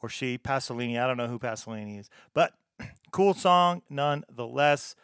or 0.00 0.08
she. 0.08 0.38
Pasolini. 0.38 0.98
I 0.98 1.06
don't 1.06 1.18
know 1.18 1.26
who 1.26 1.38
Pasolini 1.38 2.00
is, 2.00 2.08
but 2.32 2.54
cool 3.10 3.34
song 3.34 3.82
nonetheless. 3.90 4.96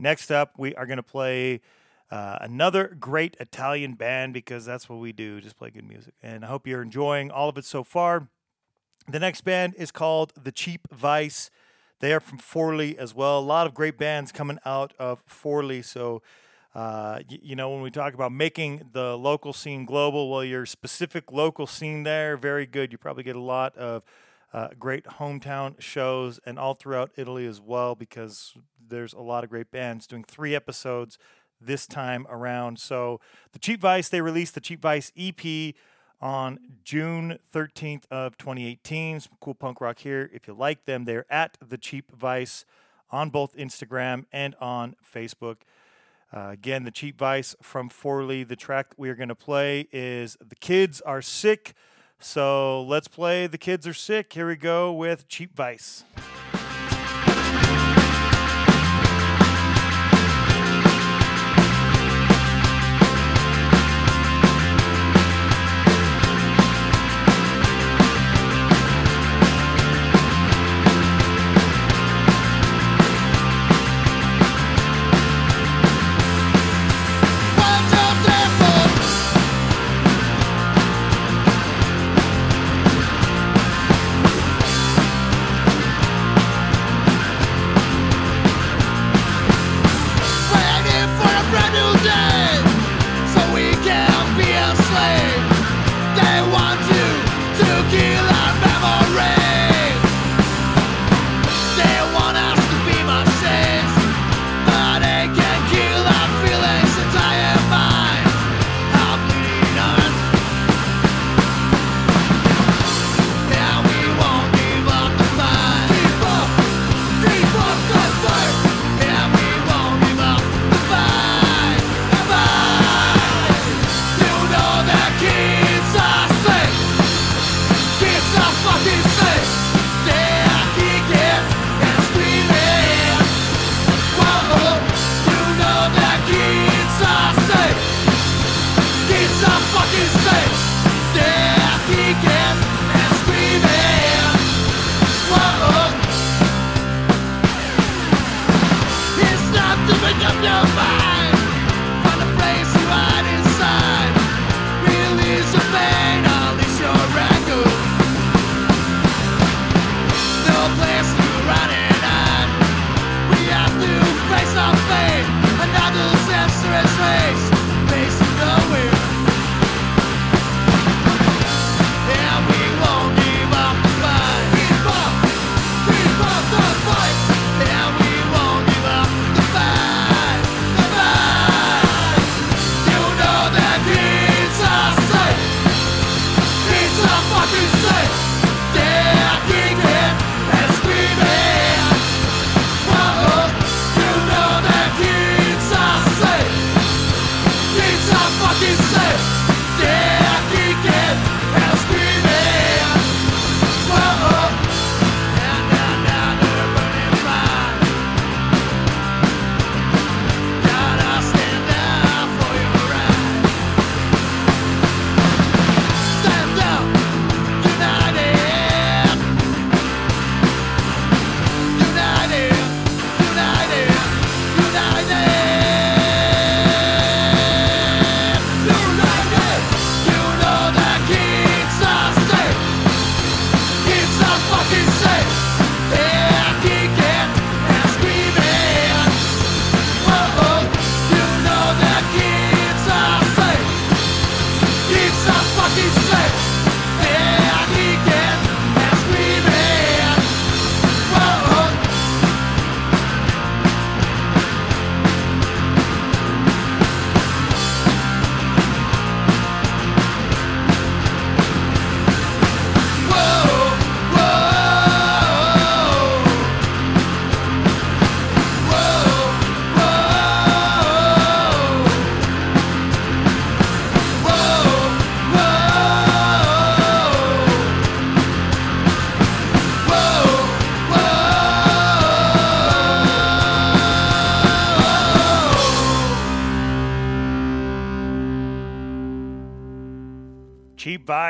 Next 0.00 0.32
up, 0.32 0.54
we 0.58 0.74
are 0.74 0.86
going 0.86 0.96
to 0.96 1.04
play 1.04 1.60
uh, 2.10 2.38
another 2.40 2.96
great 2.98 3.36
Italian 3.38 3.94
band 3.94 4.34
because 4.34 4.64
that's 4.64 4.88
what 4.88 4.98
we 4.98 5.12
do, 5.12 5.40
just 5.40 5.56
play 5.56 5.70
good 5.70 5.86
music. 5.86 6.14
And 6.20 6.44
I 6.44 6.48
hope 6.48 6.66
you're 6.66 6.82
enjoying 6.82 7.30
all 7.30 7.48
of 7.48 7.56
it 7.56 7.64
so 7.64 7.84
far. 7.84 8.26
The 9.08 9.20
next 9.20 9.42
band 9.42 9.74
is 9.78 9.92
called 9.92 10.32
The 10.42 10.50
Cheap 10.50 10.88
Vice. 10.90 11.48
They 12.00 12.14
are 12.14 12.20
from 12.20 12.38
Forlì 12.38 12.96
as 12.96 13.14
well. 13.14 13.38
A 13.38 13.40
lot 13.40 13.66
of 13.66 13.74
great 13.74 13.98
bands 13.98 14.32
coming 14.32 14.58
out 14.64 14.94
of 14.98 15.24
Forlì. 15.26 15.84
So, 15.84 16.22
uh, 16.74 17.20
you, 17.28 17.38
you 17.42 17.56
know, 17.56 17.70
when 17.70 17.82
we 17.82 17.90
talk 17.90 18.14
about 18.14 18.32
making 18.32 18.88
the 18.92 19.16
local 19.16 19.52
scene 19.52 19.84
global, 19.84 20.30
well, 20.30 20.42
your 20.42 20.64
specific 20.64 21.30
local 21.30 21.66
scene 21.66 22.02
there, 22.02 22.38
very 22.38 22.64
good. 22.64 22.90
You 22.90 22.98
probably 22.98 23.22
get 23.22 23.36
a 23.36 23.40
lot 23.40 23.76
of 23.76 24.02
uh, 24.52 24.68
great 24.78 25.04
hometown 25.04 25.78
shows 25.80 26.40
and 26.46 26.58
all 26.58 26.74
throughout 26.74 27.10
Italy 27.16 27.46
as 27.46 27.60
well 27.60 27.94
because 27.94 28.54
there's 28.88 29.12
a 29.12 29.20
lot 29.20 29.44
of 29.44 29.50
great 29.50 29.70
bands 29.70 30.06
doing 30.06 30.24
three 30.24 30.54
episodes 30.54 31.18
this 31.60 31.86
time 31.86 32.26
around. 32.30 32.78
So, 32.78 33.20
the 33.52 33.58
Cheap 33.58 33.82
Vice, 33.82 34.08
they 34.08 34.22
released 34.22 34.54
the 34.54 34.60
Cheap 34.60 34.80
Vice 34.80 35.12
EP 35.18 35.74
on 36.20 36.58
June 36.84 37.38
13th 37.52 38.04
of 38.10 38.36
2018. 38.38 39.20
Some 39.20 39.32
cool 39.40 39.54
punk 39.54 39.80
rock 39.80 40.00
here. 40.00 40.30
If 40.32 40.46
you 40.46 40.54
like 40.54 40.84
them, 40.84 41.04
they're 41.04 41.30
at 41.30 41.56
the 41.66 41.78
Cheap 41.78 42.10
Vice 42.14 42.64
on 43.10 43.30
both 43.30 43.56
Instagram 43.56 44.26
and 44.32 44.54
on 44.60 44.96
Facebook. 45.02 45.56
Uh, 46.32 46.50
again, 46.52 46.84
the 46.84 46.90
Cheap 46.90 47.18
Vice 47.18 47.56
from 47.60 47.88
Forlì. 47.88 48.46
The 48.46 48.56
track 48.56 48.94
we 48.96 49.08
are 49.08 49.16
going 49.16 49.28
to 49.28 49.34
play 49.34 49.88
is 49.90 50.36
"The 50.46 50.56
Kids 50.56 51.00
Are 51.00 51.22
Sick." 51.22 51.74
So 52.20 52.82
let's 52.82 53.08
play 53.08 53.46
"The 53.46 53.58
Kids 53.58 53.86
Are 53.86 53.94
Sick." 53.94 54.32
Here 54.32 54.46
we 54.46 54.56
go 54.56 54.92
with 54.92 55.26
Cheap 55.26 55.56
Vice. 55.56 56.04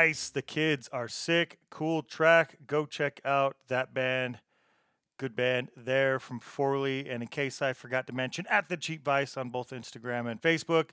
Vice, 0.01 0.31
the 0.31 0.41
kids 0.41 0.89
are 0.91 1.07
sick. 1.07 1.59
Cool 1.69 2.01
track. 2.01 2.57
Go 2.65 2.87
check 2.87 3.21
out 3.23 3.55
that 3.67 3.93
band. 3.93 4.39
Good 5.19 5.35
band 5.35 5.69
there 5.77 6.19
from 6.19 6.39
Forlì. 6.39 7.07
And 7.07 7.21
in 7.21 7.29
case 7.29 7.61
I 7.61 7.73
forgot 7.73 8.07
to 8.07 8.13
mention, 8.13 8.47
at 8.49 8.67
the 8.67 8.77
Cheap 8.77 9.05
Vice 9.05 9.37
on 9.37 9.49
both 9.49 9.69
Instagram 9.69 10.27
and 10.27 10.41
Facebook. 10.41 10.89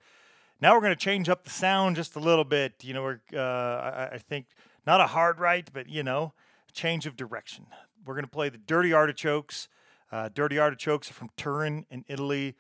Now 0.60 0.74
we're 0.74 0.82
going 0.82 0.92
to 0.92 0.96
change 0.96 1.30
up 1.30 1.44
the 1.44 1.50
sound 1.50 1.96
just 1.96 2.16
a 2.16 2.20
little 2.20 2.44
bit. 2.44 2.74
You 2.82 2.92
know, 2.92 3.02
we're, 3.02 3.20
uh, 3.32 3.38
I, 3.40 4.08
I 4.12 4.18
think, 4.18 4.48
not 4.86 5.00
a 5.00 5.06
hard 5.06 5.40
right, 5.40 5.66
but, 5.72 5.88
you 5.88 6.02
know, 6.02 6.34
change 6.74 7.06
of 7.06 7.16
direction. 7.16 7.64
We're 8.04 8.14
going 8.14 8.26
to 8.26 8.30
play 8.30 8.50
the 8.50 8.58
Dirty 8.58 8.92
Artichokes. 8.92 9.68
Uh, 10.12 10.28
Dirty 10.28 10.58
Artichokes 10.58 11.10
are 11.10 11.14
from 11.14 11.30
Turin 11.34 11.86
in 11.90 12.04
Italy. 12.08 12.56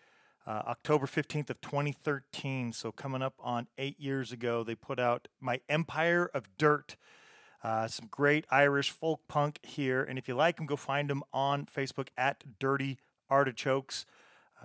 Uh, 0.48 0.62
October 0.66 1.04
15th 1.04 1.50
of 1.50 1.60
2013. 1.60 2.72
So 2.72 2.90
coming 2.90 3.20
up 3.20 3.34
on 3.38 3.66
eight 3.76 4.00
years 4.00 4.32
ago, 4.32 4.64
they 4.64 4.74
put 4.74 4.98
out 4.98 5.28
My 5.40 5.60
Empire 5.68 6.30
of 6.32 6.48
Dirt. 6.56 6.96
Uh, 7.62 7.86
some 7.86 8.08
great 8.10 8.46
Irish 8.50 8.90
folk 8.90 9.20
punk 9.28 9.58
here. 9.62 10.02
And 10.02 10.18
if 10.18 10.26
you 10.26 10.34
like 10.34 10.56
them, 10.56 10.64
go 10.64 10.76
find 10.76 11.10
them 11.10 11.22
on 11.34 11.66
Facebook 11.66 12.08
at 12.16 12.44
Dirty 12.58 12.98
Artichokes. 13.28 14.06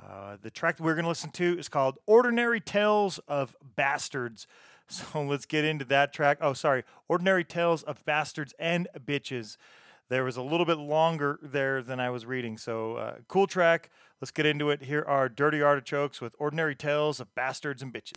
Uh, 0.02 0.38
the 0.42 0.50
track 0.50 0.78
that 0.78 0.84
we're 0.84 0.96
going 0.96 1.04
to 1.04 1.10
listen 1.10 1.32
to 1.32 1.60
is 1.60 1.68
called 1.68 1.98
Ordinary 2.06 2.62
Tales 2.62 3.20
of 3.28 3.56
Bastards. 3.76 4.48
So 4.90 5.24
let's 5.24 5.46
get 5.46 5.64
into 5.64 5.86
that 5.86 6.14
track. 6.14 6.40
Oh, 6.42 6.52
sorry. 6.52 6.84
Ordinary 7.08 7.46
Tales 7.46 7.84
of 7.84 8.04
Bastards 8.04 8.54
and 8.60 8.90
Bitches. 9.00 9.56
There 10.10 10.24
was 10.24 10.38
a 10.38 10.42
little 10.42 10.66
bit 10.66 10.78
longer 10.78 11.40
there 11.42 11.82
than 11.82 12.00
I 12.00 12.10
was 12.10 12.26
reading. 12.26 12.58
So, 12.58 12.96
uh, 12.96 13.16
cool 13.28 13.48
track. 13.48 13.90
Let's 14.22 14.32
get 14.32 14.46
into 14.46 14.70
it. 14.70 14.84
Here 14.84 15.04
are 15.08 15.28
Dirty 15.28 15.62
Artichokes 15.62 16.22
with 16.22 16.36
Ordinary 16.40 16.76
Tales 16.76 17.20
of 17.20 17.34
Bastards 17.36 17.82
and 17.82 17.94
Bitches. 17.94 18.14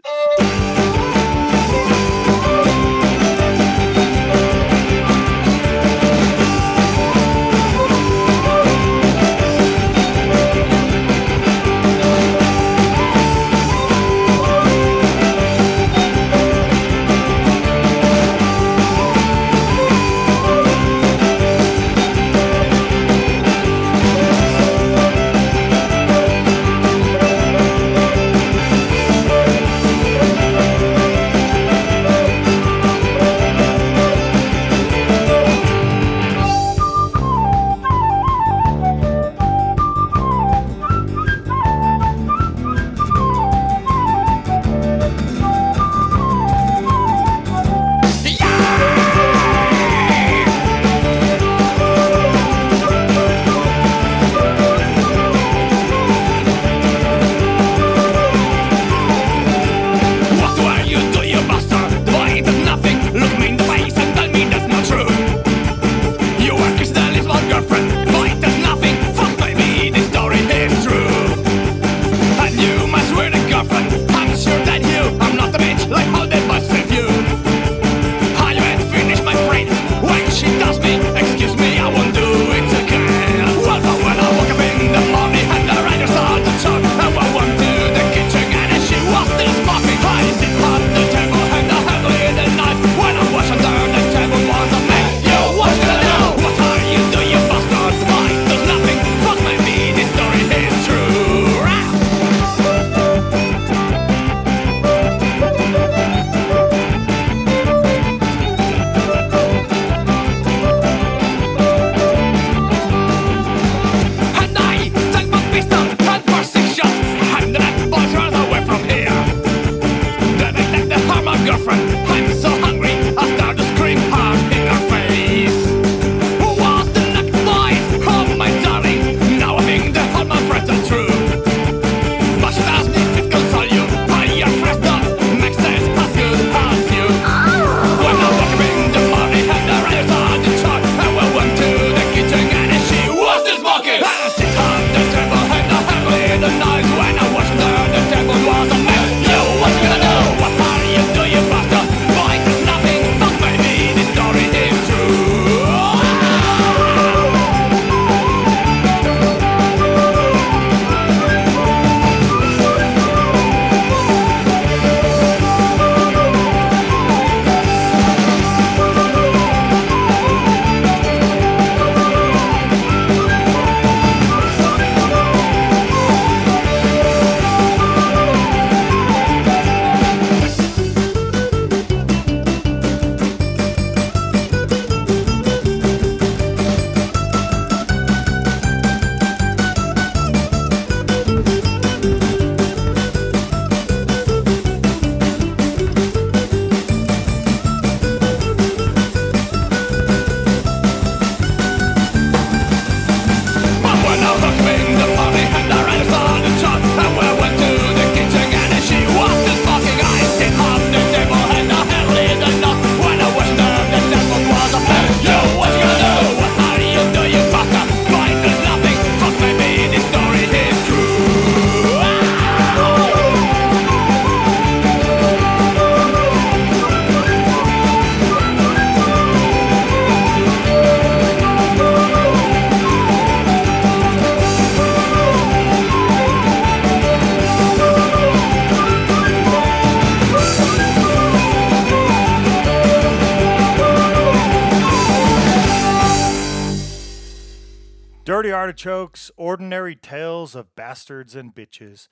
Ordinary 249.36 249.96
Tales 249.96 250.54
of 250.54 250.74
Bastards 250.74 251.34
and 251.34 251.54
Bitches. 251.54 252.08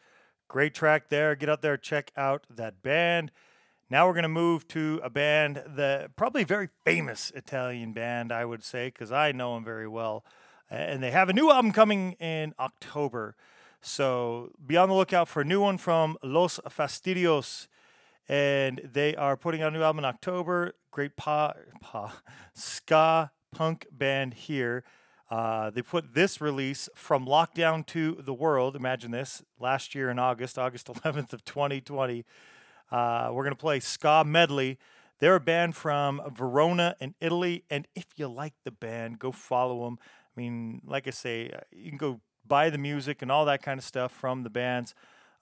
Great 0.49 0.75
track 0.75 1.09
there. 1.09 1.35
Get 1.35 1.49
out 1.49 1.63
there, 1.63 1.77
check 1.77 2.13
out 2.17 2.47
that 2.51 2.83
band. 2.83 3.31
Now 3.91 4.07
we're 4.07 4.15
going 4.15 4.23
to 4.25 4.29
move 4.29 4.67
to 4.69 5.01
a 5.03 5.11
band 5.11 5.63
that 5.67 6.17
probably 6.17 6.45
very 6.45 6.69
famous 6.85 7.31
Italian 7.35 7.93
band, 7.93 8.33
I 8.33 8.45
would 8.45 8.65
say, 8.65 8.89
because 8.89 9.13
I 9.13 9.33
know 9.33 9.55
them 9.55 9.65
very 9.65 9.89
well. 9.89 10.25
And 10.71 11.03
they 11.03 11.11
have 11.11 11.29
a 11.29 11.33
new 11.33 11.51
album 11.51 11.73
coming 11.73 12.13
in 12.13 12.55
October. 12.59 13.37
So 13.81 14.51
be 14.67 14.77
on 14.77 14.89
the 14.89 14.95
lookout 14.95 15.29
for 15.29 15.43
a 15.43 15.45
new 15.45 15.61
one 15.61 15.77
from 15.77 16.17
Los 16.23 16.59
Fastidios. 16.69 17.69
And 18.29 18.81
they 18.83 19.15
are 19.15 19.37
putting 19.37 19.61
out 19.61 19.75
a 19.75 19.77
new 19.77 19.83
album 19.83 19.99
in 19.99 20.05
October. 20.07 20.73
Great 20.91 21.17
pa, 21.17 21.53
pa 21.81 22.17
ska 22.55 23.31
punk 23.53 23.87
band 23.93 24.35
here. 24.35 24.85
Uh, 25.31 25.71
they 25.71 25.83
put 25.83 26.15
this 26.15 26.41
release 26.41 26.89
from 26.95 27.27
lockdown 27.27 27.85
to 27.87 28.19
the 28.21 28.35
world. 28.35 28.77
Imagine 28.77 29.11
this 29.11 29.43
last 29.59 29.95
year 29.95 30.11
in 30.11 30.19
August, 30.19 30.59
August 30.59 30.87
11th 30.93 31.33
of 31.33 31.45
2020. 31.45 32.25
Uh, 32.91 33.31
we're 33.33 33.45
gonna 33.45 33.57
play 33.57 33.81
ska 33.81 34.25
medley. 34.25 34.79
They're 35.21 35.37
a 35.37 35.41
band 35.41 35.77
from 35.77 36.21
Verona 36.35 36.97
in 37.01 37.15
Italy, 37.21 37.65
and 37.71 37.87
if 37.95 38.07
you 38.17 38.29
like 38.29 38.55
the 38.65 38.71
band, 38.71 39.19
go 39.19 39.33
follow 39.33 39.85
them. 39.85 39.99
I 40.37 40.41
mean, 40.41 40.83
like 40.85 41.07
I 41.07 41.11
say, 41.11 41.51
uh, 41.51 41.61
you 41.73 41.89
can 41.89 41.99
go 41.99 42.21
buy 42.47 42.69
the 42.69 42.79
music 42.79 43.23
and 43.23 43.31
all 43.31 43.45
that 43.47 43.63
kind 43.63 43.79
of 43.79 43.85
stuff 43.85 44.13
from 44.13 44.43
the 44.43 44.51
bands. 44.51 44.95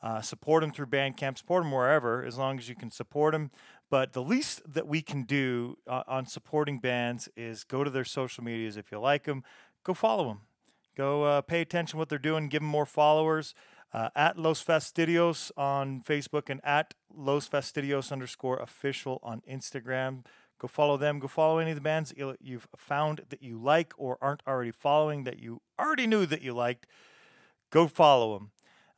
Uh, 0.03 0.21
support 0.21 0.62
them 0.62 0.73
through 0.73 0.87
Bandcamp, 0.87 1.38
support 1.38 1.62
them 1.62 1.71
wherever, 1.71 2.25
as 2.25 2.37
long 2.37 2.59
as 2.59 2.68
you 2.68 2.75
can 2.75 2.90
support 2.90 3.33
them. 3.33 3.51
But 3.88 4.14
the 4.14 4.23
least 4.23 4.62
that 4.66 4.88
we 4.88 5.01
can 5.01 5.23
do 5.23 5.79
uh, 5.87 6.03
on 6.09 6.27
supporting 6.27 6.79
bands 6.79 7.29
is 7.37 7.62
go 7.62 7.85
to 7.85 7.90
their 7.90 8.05
social 8.05 8.42
medias 8.42 8.77
if 8.77 8.90
you 8.90 8.99
like 8.99 9.25
them, 9.25 9.45
go 9.85 9.95
follow 9.95 10.29
them. 10.29 10.40
Go 10.97 11.25
uh, 11.25 11.40
pay 11.40 11.61
attention 11.61 11.92
to 11.92 11.99
what 11.99 12.09
they're 12.09 12.18
doing, 12.18 12.49
give 12.49 12.61
them 12.61 12.68
more 12.68 12.87
followers. 12.87 13.55
Uh, 13.95 14.09
at 14.16 14.38
Los 14.38 14.64
Fastidios 14.64 15.51
on 15.55 16.01
Facebook 16.01 16.49
and 16.49 16.62
at 16.64 16.95
Los 17.14 17.47
Fastidios 17.47 18.11
underscore 18.11 18.57
official 18.57 19.21
on 19.23 19.42
Instagram. 19.51 20.25
Go 20.59 20.66
follow 20.66 20.97
them. 20.97 21.18
Go 21.18 21.29
follow 21.29 21.59
any 21.59 21.73
of 21.73 21.75
the 21.75 21.83
bands 21.83 22.11
that 22.16 22.37
you've 22.40 22.68
found 22.77 23.23
that 23.29 23.42
you 23.42 23.59
like 23.59 23.92
or 23.99 24.16
aren't 24.23 24.42
already 24.47 24.71
following 24.71 25.25
that 25.25 25.40
you 25.40 25.61
already 25.79 26.07
knew 26.07 26.25
that 26.25 26.40
you 26.40 26.55
liked. 26.55 26.87
Go 27.71 27.87
follow 27.87 28.38
them. 28.38 28.51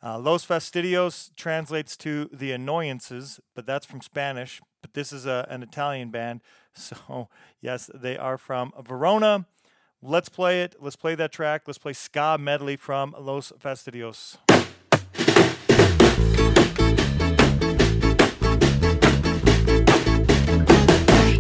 Uh, 0.03 0.18
Los 0.18 0.47
Fastidios 0.47 1.35
translates 1.35 1.97
to 1.97 2.29
the 2.31 2.53
annoyances, 2.53 3.40
but 3.55 3.64
that's 3.64 3.87
from 3.87 4.03
Spanish. 4.03 4.61
But 4.83 4.92
this 4.92 5.12
is 5.12 5.25
a, 5.25 5.47
an 5.49 5.62
Italian 5.62 6.11
band. 6.11 6.40
So, 6.77 7.29
yes, 7.61 7.88
they 7.94 8.18
are 8.18 8.37
from 8.37 8.73
Verona. 8.85 9.47
Let's 10.07 10.29
play 10.29 10.61
it. 10.61 10.77
Let's 10.79 10.97
play 10.97 11.14
that 11.14 11.33
track. 11.33 11.62
Let's 11.67 11.79
play 11.79 11.95
Ska 11.95 12.37
Medley 12.38 12.77
from 12.77 13.17
Los 13.19 13.53
Fastidios. 13.53 14.37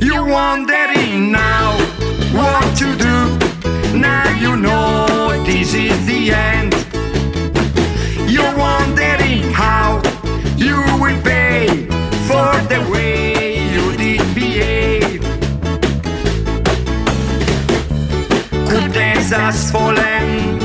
You're 0.00 0.26
wondering 0.26 1.30
now 1.30 1.76
what 2.32 2.74
to 2.78 2.96
do. 2.96 3.98
Now 3.98 4.30
you 4.40 4.56
know 4.56 5.44
this 5.44 5.74
is 5.74 6.06
the 6.06 6.32
end. 6.32 6.72
You're 8.30 8.56
wondering 8.56 9.42
how 9.52 10.00
you 10.56 10.76
will 11.02 11.20
pay 11.20 11.66
for 12.26 12.56
the 12.72 12.90
way 12.90 13.23
has 19.30 19.70
fallen. 19.70 20.58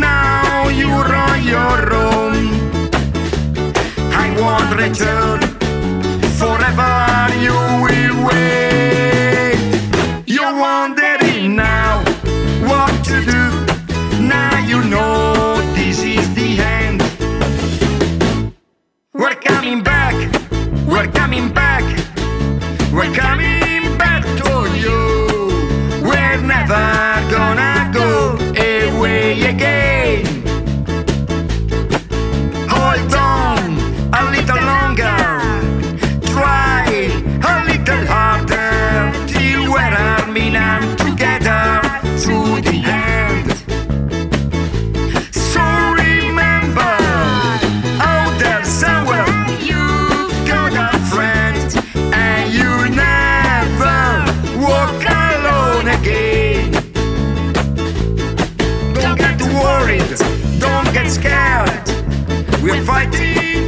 Now 0.00 0.68
you're 0.68 1.12
on 1.26 1.44
your 1.44 1.94
own. 1.94 2.34
I 4.12 4.26
won't 4.40 4.70
return. 4.76 5.40
Forever 6.38 6.94
you 7.46 7.56
will 7.84 8.16
wait. 8.28 9.58
You're 10.26 10.56
wondering 10.56 11.56
now 11.56 12.04
what 12.68 12.92
to 13.06 13.16
do. 13.24 13.44
Now 14.22 14.56
you 14.66 14.84
know 14.84 15.56
this 15.74 15.98
is 16.02 16.34
the 16.34 16.60
end. 16.60 17.02
We're 19.12 19.34
coming 19.34 19.82
back. 19.82 20.14
We're 20.86 21.10
coming 21.10 21.52
back. 21.52 21.84
We're 22.92 23.12
coming 23.14 23.55
scared. 61.08 61.70
We're 62.62 62.84
fighting 62.84 63.65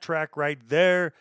that 0.00 0.04
track 0.04 0.36
right 0.36 0.58
there. 0.68 1.12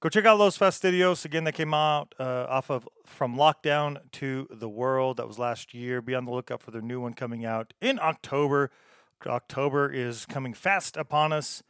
Go 0.00 0.08
check 0.08 0.24
out 0.24 0.38
Los 0.38 0.56
Fastidios. 0.56 1.24
Again, 1.24 1.44
that 1.44 1.54
came 1.54 1.74
out 1.74 2.14
uh, 2.20 2.46
off 2.48 2.70
of 2.70 2.88
From 3.04 3.36
Lockdown 3.36 3.98
to 4.12 4.46
the 4.50 4.68
World. 4.68 5.16
That 5.16 5.26
was 5.26 5.38
last 5.38 5.74
year. 5.74 6.00
Be 6.00 6.14
on 6.14 6.24
the 6.24 6.30
lookout 6.30 6.62
for 6.62 6.70
their 6.70 6.82
new 6.82 7.00
one 7.00 7.14
coming 7.14 7.44
out 7.44 7.72
in 7.80 7.98
October. 7.98 8.70
October 9.26 9.90
is 9.90 10.24
coming 10.24 10.54
fast 10.54 10.96
upon 10.96 11.32
us. 11.32 11.64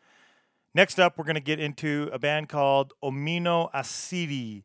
Next 0.75 1.01
up, 1.01 1.17
we're 1.17 1.25
going 1.25 1.35
to 1.37 1.41
get 1.41 1.59
into 1.59 2.11
a 2.13 2.19
band 2.19 2.51
called 2.51 2.93
Amino 3.03 3.73
Acidi. 3.73 4.65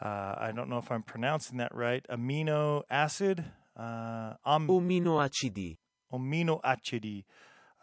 Uh, 0.00 0.34
I 0.38 0.52
don't 0.54 0.68
know 0.68 0.78
if 0.78 0.90
I'm 0.92 1.02
pronouncing 1.02 1.58
that 1.58 1.74
right. 1.74 2.06
Amino 2.08 2.82
acid. 2.88 3.44
Uh, 3.76 4.34
am- 4.46 4.68
Ominoacidi. 4.68 5.78
aminoacidi. 6.12 7.24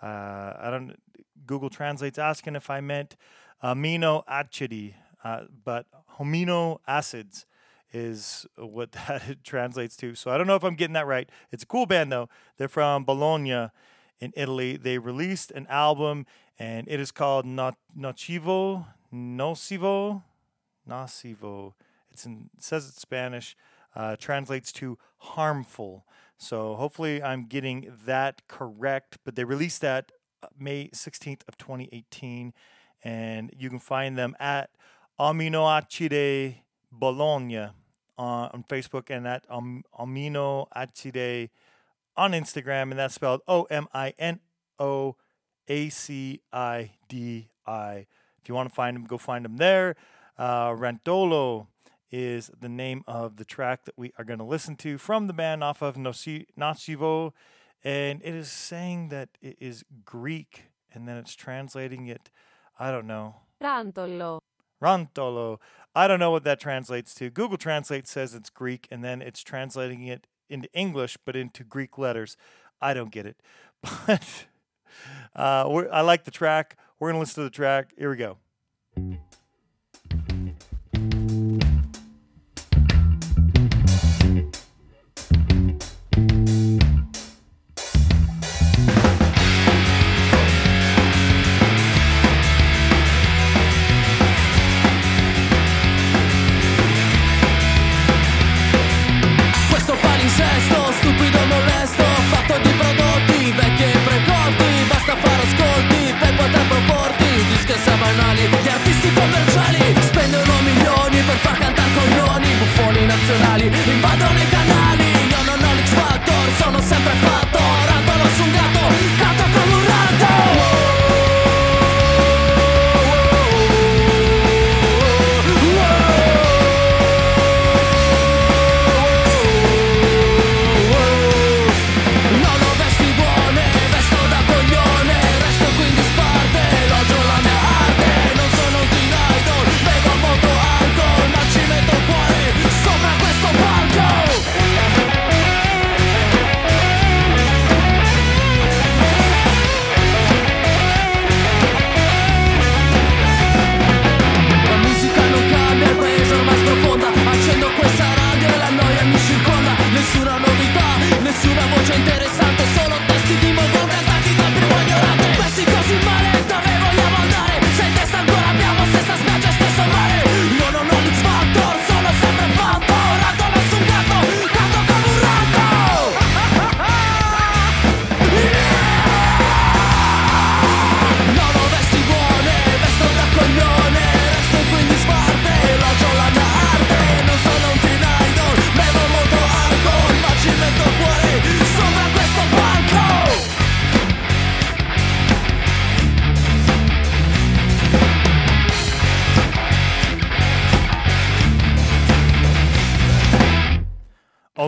Uh, 0.02 0.06
I 0.06 0.70
don't. 0.72 0.96
Google 1.46 1.70
translates 1.70 2.18
asking 2.18 2.56
if 2.56 2.70
I 2.70 2.80
meant 2.80 3.18
aminoacidi, 3.64 4.94
uh, 5.24 5.42
but 5.64 5.86
amino 6.20 6.80
acids 6.88 7.46
is 7.92 8.46
what 8.56 8.92
that 9.08 9.44
translates 9.44 9.96
to. 9.98 10.16
So 10.16 10.32
I 10.32 10.38
don't 10.38 10.48
know 10.48 10.56
if 10.56 10.64
I'm 10.64 10.76
getting 10.76 10.94
that 10.94 11.08
right. 11.08 11.30
It's 11.52 11.64
a 11.64 11.68
cool 11.68 11.86
band 11.86 12.12
though. 12.12 12.30
They're 12.58 12.68
from 12.68 13.04
Bologna 13.04 13.70
in 14.20 14.34
Italy. 14.36 14.78
They 14.78 14.98
released 14.98 15.52
an 15.52 15.68
album 15.68 16.26
and 16.58 16.88
it 16.88 17.00
is 17.00 17.12
called 17.12 17.46
Nocivo, 17.46 18.86
Nocivo, 19.14 20.24
Nocivo. 20.88 21.74
It's 22.12 22.26
in, 22.26 22.50
it 22.58 22.64
says 22.64 22.88
it's 22.90 23.02
Spanish. 23.02 23.56
Uh, 23.96 24.16
translates 24.16 24.72
to 24.72 25.00
harmful. 25.18 26.06
So 26.38 26.76
hopefully 26.76 27.24
I'm 27.24 27.46
getting 27.46 27.92
that 28.06 28.48
correct. 28.48 29.18
But 29.26 29.36
they 29.36 29.44
released 29.44 29.82
that 29.82 30.12
uh, 30.44 30.48
May 30.60 30.90
16th 30.90 31.42
of 31.48 31.58
2018, 31.58 32.54
and 33.04 33.52
you 33.58 33.70
can 33.70 33.80
find 33.80 34.18
them 34.18 34.36
at 34.40 34.70
Aminoacide 35.20 36.56
Bologna 36.92 37.68
on, 38.18 38.50
on 38.54 38.66
Facebook 38.68 39.10
and 39.10 39.28
at 39.28 39.46
um, 39.50 39.84
Aminoacide 39.98 41.50
on 42.18 42.32
Instagram, 42.34 42.92
and 42.92 43.00
that's 43.00 43.16
spelled 43.16 43.42
O 43.48 43.64
M 43.64 43.88
I 43.94 44.14
N 44.20 44.40
O 44.78 45.16
A 45.68 45.90
C 45.90 46.42
I 46.52 46.92
D 47.08 47.50
I. 47.66 48.08
If 48.42 48.50
you 48.50 48.56
want 48.56 48.70
to 48.70 48.76
find 48.76 48.96
them, 48.96 49.06
go 49.06 49.18
find 49.18 49.46
them 49.46 49.58
there. 49.58 49.96
Uh, 50.38 50.70
Rantolo 50.70 51.68
is 52.12 52.50
the 52.60 52.70
name 52.70 53.04
of 53.08 53.36
the 53.36 53.46
track 53.46 53.86
that 53.86 53.98
we 53.98 54.12
are 54.18 54.26
going 54.26 54.40
to 54.40 54.46
listen 54.46 54.76
to 54.78 54.98
from 54.98 55.28
the 55.28 55.34
band 55.34 55.64
off 55.64 55.82
of 55.82 55.96
Noci- 55.96 56.48
Nocivo. 56.58 57.34
And 57.84 58.22
it 58.24 58.34
is 58.36 58.52
saying 58.52 59.10
that 59.10 59.30
it 59.42 59.58
is 59.60 59.86
Greek, 60.04 60.64
and 60.94 61.08
then 61.08 61.18
it's 61.18 61.36
translating 61.36 62.08
it, 62.08 62.30
I 62.80 62.92
don't 62.92 63.08
know, 63.08 63.36
Rantolo. 63.62 64.40
Rantolo. 64.82 65.58
I 65.96 66.08
don't 66.08 66.20
know 66.20 66.32
what 66.32 66.44
that 66.46 66.60
translates 66.60 67.14
to. 67.16 67.30
Google 67.30 67.58
Translate 67.58 68.08
says 68.08 68.34
it's 68.34 68.50
Greek, 68.50 68.88
and 68.90 69.04
then 69.04 69.22
it's 69.22 69.44
translating 69.44 70.04
it 70.04 70.28
into 70.50 70.72
English, 70.74 71.18
but 71.26 71.36
into 71.36 71.64
Greek 71.64 71.98
letters. 71.98 72.38
I 72.82 72.94
don't 72.94 73.12
get 73.12 73.26
it. 73.26 73.38
But 74.08 74.46
uh, 75.36 75.70
we're, 75.70 75.90
I 75.92 76.02
like 76.02 76.26
the 76.26 76.32
track. 76.32 76.78
We're 77.00 77.10
going 77.10 77.16
to 77.16 77.20
listen 77.20 77.36
to 77.36 77.50
the 77.50 77.56
track. 77.56 77.94
Here 77.98 78.10
we 78.10 78.18
go. 78.18 78.38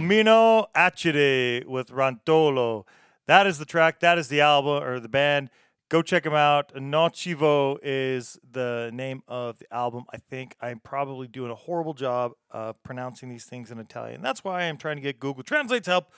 Omino 0.02 0.66
Acide 0.74 1.68
with 1.68 1.92
Rantolo. 1.92 2.86
That 3.28 3.46
is 3.46 3.60
the 3.60 3.66
track. 3.66 4.00
That 4.00 4.18
is 4.18 4.30
the 4.30 4.42
album 4.42 4.82
or 4.82 5.00
the 5.00 5.08
band. 5.08 5.52
Go 5.90 6.02
check 6.02 6.24
them 6.24 6.34
out. 6.34 6.74
Nocivo 6.74 7.78
is 7.84 8.40
the 8.52 8.90
name 8.92 9.22
of 9.28 9.60
the 9.60 9.72
album. 9.72 10.06
I 10.12 10.18
think 10.18 10.56
I'm 10.60 10.80
probably 10.80 11.28
doing 11.28 11.52
a 11.52 11.56
horrible 11.56 11.94
job 11.94 12.32
of 12.50 12.82
pronouncing 12.82 13.30
these 13.30 13.46
things 13.46 13.70
in 13.70 13.78
Italian. 13.78 14.24
That's 14.24 14.44
why 14.44 14.64
I'm 14.64 14.78
trying 14.78 14.96
to 14.96 15.04
get 15.04 15.20
Google 15.20 15.44
Translate's 15.44 15.86
help 15.86 16.12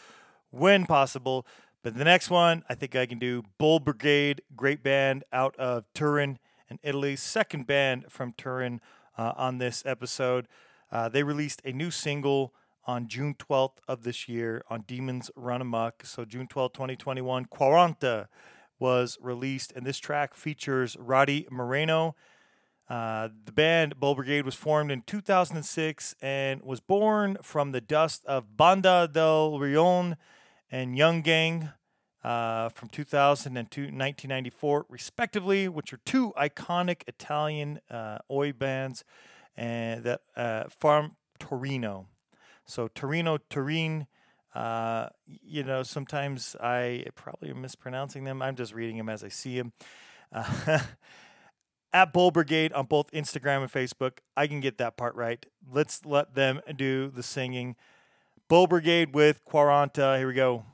when 0.50 0.86
possible. 0.86 1.46
But 1.84 1.98
the 1.98 2.06
next 2.06 2.30
one, 2.30 2.64
I 2.70 2.76
think 2.76 2.96
I 2.96 3.06
can 3.06 3.20
do 3.20 3.44
Bull 3.58 3.82
Brigade, 3.82 4.44
great 4.56 4.82
band 4.82 5.26
out 5.34 5.58
of 5.58 5.84
Turin 5.94 6.40
in 6.70 6.80
Italy. 6.84 7.18
Second 7.18 7.68
band 7.68 8.06
from 8.08 8.32
Turin 8.32 8.80
uh, 9.18 9.34
on 9.36 9.58
this 9.58 9.84
episode. 9.86 10.48
Uh, 10.90 11.10
they 11.10 11.24
released 11.24 11.62
a 11.66 11.74
new 11.74 11.92
single 11.92 12.54
on 12.86 13.08
June 13.08 13.36
12th 13.36 13.78
of 13.88 14.04
this 14.04 14.28
year 14.28 14.64
on 14.70 14.82
Demons 14.82 15.32
Run 15.36 15.62
Amok. 15.62 16.06
So 16.06 16.26
June 16.26 16.48
12th, 16.48 16.74
2021, 16.74 17.46
Quaranta 17.46 18.28
was 18.80 19.18
released, 19.22 19.72
and 19.76 19.86
this 19.86 20.00
track 20.00 20.34
features 20.34 20.98
Roddy 21.00 21.48
Moreno. 21.50 22.16
Uh, 22.90 23.30
the 23.46 23.52
band 23.52 24.00
Bull 24.00 24.14
Brigade 24.14 24.46
was 24.46 24.56
formed 24.56 24.92
in 24.92 25.04
2006 25.04 26.16
and 26.22 26.62
was 26.62 26.82
born 26.82 27.38
from 27.42 27.72
the 27.72 27.82
dust 27.82 28.26
of 28.26 28.58
Banda 28.58 29.10
del 29.12 29.58
Rion 29.58 30.18
and 30.70 30.98
Young 30.98 31.22
Gang 31.22 31.70
uh, 32.24 32.70
from 32.70 32.90
2000 32.90 33.58
and 33.58 33.68
1994, 33.68 34.86
respectively, 34.90 35.68
which 35.68 35.94
are 35.94 36.00
two 36.06 36.34
iconic 36.38 37.04
Italian 37.08 37.80
uh, 37.90 38.20
oi 38.30 38.52
bands 38.52 39.04
and 39.56 40.04
that 40.04 40.22
uh, 40.36 40.66
from 40.80 41.16
Torino. 41.40 42.08
So 42.66 42.88
Torino, 42.88 43.38
Turin. 43.50 44.08
Uh, 44.56 45.10
you 45.26 45.64
know, 45.64 45.82
sometimes 45.82 46.56
I 46.62 47.06
probably 47.16 47.50
am 47.50 47.62
mispronouncing 47.62 48.24
them. 48.24 48.42
I'm 48.42 48.56
just 48.56 48.74
reading 48.74 48.98
them 48.98 49.10
as 49.10 49.24
I 49.24 49.30
see 49.30 49.58
them. 49.58 49.74
Uh, 50.32 50.80
at 51.94 52.12
Bull 52.12 52.32
Brigade 52.32 52.74
on 52.74 52.86
both 52.86 53.12
Instagram 53.12 53.62
and 53.62 53.72
Facebook. 53.72 54.20
I 54.36 54.48
can 54.48 54.60
get 54.60 54.78
that 54.80 54.98
part 54.98 55.16
right. 55.16 55.46
Let's 55.72 56.06
let 56.06 56.36
them 56.36 56.62
do 56.76 57.10
the 57.10 57.24
singing. 57.24 57.76
Bull 58.48 58.68
Brigade 58.68 59.14
with 59.14 59.46
Quaranta. 59.46 60.18
Here 60.18 60.28
we 60.28 60.34
go. 60.34 60.66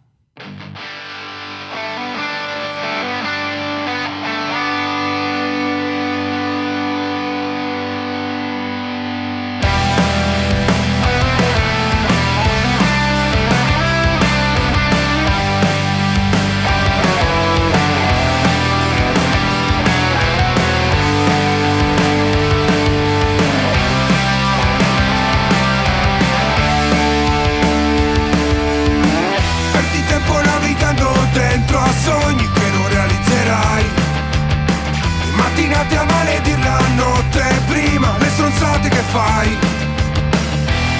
ostinati 35.70 35.96
a 35.96 36.04
maledir 36.04 36.60
la 36.60 36.80
notte 36.96 37.44
prima 37.68 38.16
Le 38.20 38.30
stronzate 38.30 38.90
che 38.90 39.04
fai. 39.12 39.58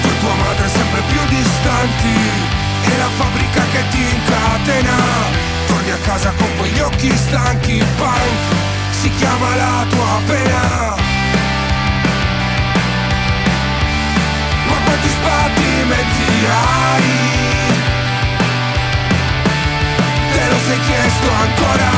Tu 0.02 0.08
e 0.08 0.18
tua 0.20 0.34
madre 0.34 0.68
sempre 0.68 1.00
più 1.08 1.20
distanti 1.28 2.14
E 2.84 2.96
la 2.98 3.08
fabbrica 3.16 3.62
che 3.72 3.82
ti 3.90 4.00
incatena. 4.00 4.96
Torni 5.66 5.90
a 5.90 5.98
casa 6.04 6.32
con 6.36 6.48
quegli 6.56 6.80
occhi 6.80 7.16
stanchi 7.16 7.84
Punk 7.96 8.58
si 9.00 9.10
chiama 9.16 9.56
la 9.56 9.86
tua 9.88 10.20
pena. 10.26 10.94
Ma 14.68 14.76
quanti 14.84 15.08
sbattimenti 15.08 16.46
hai? 16.46 17.28
Te 20.32 20.48
lo 20.48 20.58
sei 20.66 20.80
chiesto 20.80 21.28
ancora 21.30 21.90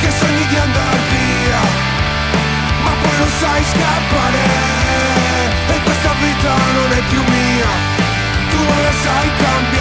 Che 0.00 0.10
sogni 0.10 0.46
di 0.46 0.56
andare 0.56 1.07
non 3.18 3.28
sai 3.40 3.62
scappare. 3.64 4.42
E 5.74 5.82
questa 5.82 6.12
vita 6.20 6.54
non 6.76 6.92
è 6.92 7.02
più 7.08 7.22
mia. 7.22 7.70
Tu 8.50 8.56
non 8.56 8.82
la 8.82 8.92
sai 9.02 9.28
cambiare 9.36 9.77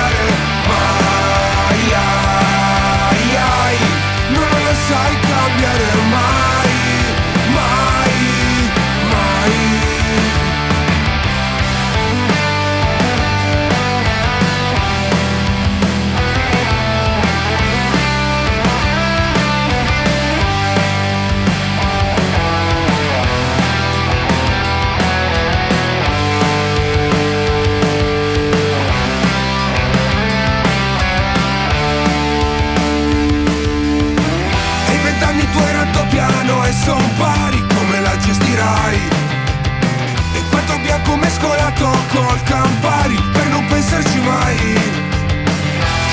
raddoppiano 36.87 36.93
e 36.93 36.93
son 36.93 37.15
pari 37.17 37.65
come 37.75 37.99
la 37.99 38.17
gestirai? 38.17 38.99
E 40.33 40.41
quanto 40.49 40.77
bianco 40.79 41.15
mescolato 41.17 41.89
col 42.09 42.43
Campari 42.43 43.15
per 43.33 43.47
non 43.47 43.65
pensarci 43.67 44.19
mai. 44.19 44.57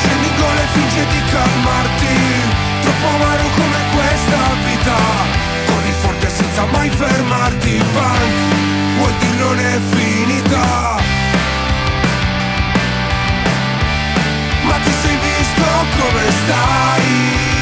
Scendi 0.03 0.27
in 0.27 0.37
gola 0.37 0.63
e 0.63 0.67
fingi 0.73 1.07
di 1.07 1.23
calmarti 1.31 2.63
Troppo 2.83 3.07
amaro 3.07 3.49
come 3.57 3.79
questa 3.95 4.39
vita. 4.67 4.97
Corri 5.67 5.93
forte 6.01 6.29
senza 6.29 6.65
mai 6.67 6.91
fermarti 6.91 7.83
Punk, 7.93 8.99
vuol 8.99 9.13
dire 9.19 9.37
non 9.37 9.59
è 9.59 9.79
finita. 9.95 11.03
Ma 14.63 14.77
ti 14.83 14.93
sei 15.03 15.17
visto 15.17 15.65
come 15.99 16.31
stai? 16.31 17.54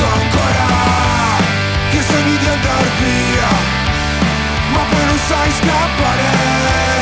Fatto 0.00 0.04
ancora 0.04 0.66
Che 1.90 2.02
sogni 2.02 2.36
di 2.38 2.46
andar 2.46 2.84
via 2.98 3.48
Ma 4.72 4.82
poi 4.90 5.04
non 5.04 5.18
sai 5.18 5.50
scappare 5.50 6.99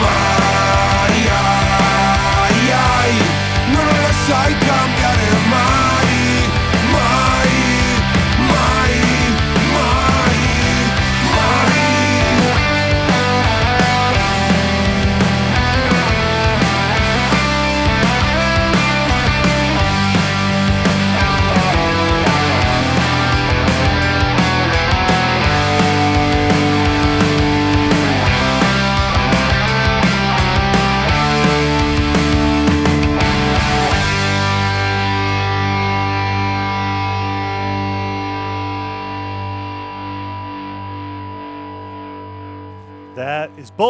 cambiare 0.00 0.49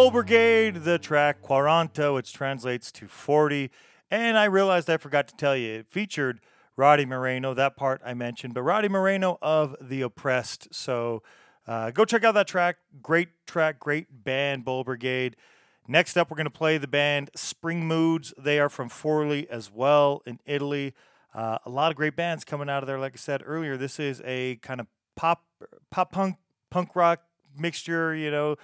Bull 0.01 0.11
Brigade, 0.11 0.76
the 0.76 0.98
track 0.98 1.42
Quaranta, 1.42 2.14
which 2.14 2.32
translates 2.32 2.90
to 2.90 3.07
40. 3.07 3.70
And 4.11 4.38
I 4.38 4.46
realized 4.46 4.88
I 4.88 4.96
forgot 4.96 5.28
to 5.28 5.36
tell 5.36 5.55
you, 5.55 5.80
it 5.80 5.88
featured 5.90 6.40
Roddy 6.74 7.05
Moreno, 7.05 7.53
that 7.53 7.76
part 7.76 8.01
I 8.03 8.14
mentioned, 8.14 8.55
but 8.55 8.62
Roddy 8.62 8.88
Moreno 8.88 9.36
of 9.42 9.76
The 9.78 10.01
Oppressed. 10.01 10.68
So 10.74 11.22
uh, 11.66 11.90
go 11.90 12.07
check 12.07 12.24
out 12.24 12.32
that 12.32 12.48
track. 12.48 12.78
Great 13.03 13.28
track, 13.46 13.78
great 13.78 14.24
band, 14.24 14.64
Bull 14.64 14.84
Brigade. 14.84 15.36
Next 15.86 16.16
up, 16.16 16.30
we're 16.30 16.38
going 16.38 16.46
to 16.46 16.51
play 16.51 16.78
the 16.78 16.88
band 16.88 17.28
Spring 17.36 17.86
Moods. 17.86 18.32
They 18.38 18.59
are 18.59 18.70
from 18.70 18.88
Forlì 18.88 19.46
as 19.51 19.70
well 19.70 20.22
in 20.24 20.40
Italy. 20.46 20.94
Uh, 21.34 21.59
a 21.66 21.68
lot 21.68 21.90
of 21.90 21.98
great 21.98 22.16
bands 22.16 22.46
coming 22.46 22.70
out 22.70 22.82
of 22.82 22.86
there. 22.86 22.98
Like 22.98 23.12
I 23.12 23.18
said 23.18 23.42
earlier, 23.44 23.76
this 23.76 24.01
is 24.01 24.22
a 24.24 24.57
kind 24.62 24.80
of 24.80 24.86
pop, 25.14 25.44
pop 25.90 26.11
punk, 26.11 26.36
punk 26.70 26.96
rock 26.96 27.20
mixture. 27.55 28.14
You 28.14 28.30
know, 28.30 28.57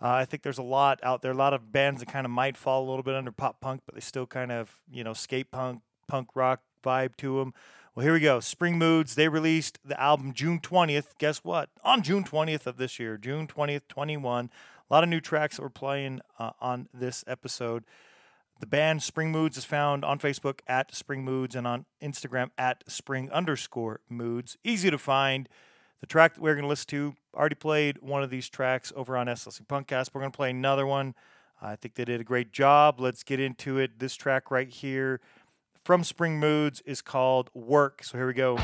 uh, 0.00 0.08
I 0.08 0.24
think 0.24 0.42
there's 0.42 0.58
a 0.58 0.62
lot 0.62 1.00
out 1.02 1.22
there. 1.22 1.32
A 1.32 1.34
lot 1.34 1.54
of 1.54 1.72
bands 1.72 2.00
that 2.00 2.08
kind 2.08 2.26
of 2.26 2.30
might 2.30 2.56
fall 2.56 2.86
a 2.86 2.88
little 2.88 3.02
bit 3.02 3.14
under 3.14 3.32
pop 3.32 3.60
punk, 3.60 3.82
but 3.86 3.94
they 3.94 4.00
still 4.00 4.26
kind 4.26 4.52
of 4.52 4.80
you 4.90 5.04
know 5.04 5.14
skate 5.14 5.50
punk, 5.50 5.82
punk 6.06 6.28
rock 6.34 6.60
vibe 6.84 7.16
to 7.16 7.38
them. 7.38 7.54
Well, 7.94 8.04
here 8.04 8.12
we 8.12 8.20
go. 8.20 8.40
Spring 8.40 8.76
Moods. 8.76 9.14
They 9.14 9.28
released 9.28 9.78
the 9.82 9.98
album 9.98 10.34
June 10.34 10.60
20th. 10.60 11.16
Guess 11.18 11.38
what? 11.38 11.70
On 11.82 12.02
June 12.02 12.24
20th 12.24 12.66
of 12.66 12.76
this 12.76 12.98
year, 12.98 13.16
June 13.16 13.46
20th, 13.46 13.88
21. 13.88 14.50
A 14.88 14.94
lot 14.94 15.02
of 15.02 15.08
new 15.08 15.20
tracks 15.20 15.56
that 15.56 15.62
we're 15.62 15.70
playing 15.70 16.20
uh, 16.38 16.50
on 16.60 16.88
this 16.92 17.24
episode. 17.26 17.84
The 18.60 18.66
band 18.66 19.02
Spring 19.02 19.32
Moods 19.32 19.56
is 19.56 19.64
found 19.64 20.04
on 20.04 20.18
Facebook 20.18 20.60
at 20.66 20.94
Spring 20.94 21.24
Moods 21.24 21.54
and 21.54 21.66
on 21.66 21.86
Instagram 22.02 22.50
at 22.58 22.84
Spring 22.86 23.30
underscore 23.30 24.00
Moods. 24.10 24.58
Easy 24.62 24.90
to 24.90 24.98
find. 24.98 25.48
The 26.06 26.12
track 26.12 26.34
that 26.34 26.40
we're 26.40 26.54
going 26.54 26.62
to 26.62 26.68
listen 26.68 26.86
to 26.90 27.16
already 27.34 27.56
played 27.56 27.98
one 28.00 28.22
of 28.22 28.30
these 28.30 28.48
tracks 28.48 28.92
over 28.94 29.16
on 29.16 29.26
SLC 29.26 29.66
Punkcast. 29.66 30.10
We're 30.14 30.20
going 30.20 30.30
to 30.30 30.36
play 30.36 30.50
another 30.50 30.86
one. 30.86 31.16
I 31.60 31.74
think 31.74 31.96
they 31.96 32.04
did 32.04 32.20
a 32.20 32.24
great 32.24 32.52
job. 32.52 33.00
Let's 33.00 33.24
get 33.24 33.40
into 33.40 33.78
it. 33.78 33.98
This 33.98 34.14
track 34.14 34.52
right 34.52 34.68
here 34.68 35.20
from 35.82 36.04
Spring 36.04 36.38
Moods 36.38 36.80
is 36.82 37.02
called 37.02 37.50
Work. 37.54 38.04
So 38.04 38.18
here 38.18 38.28
we 38.28 38.34
go. 38.34 38.56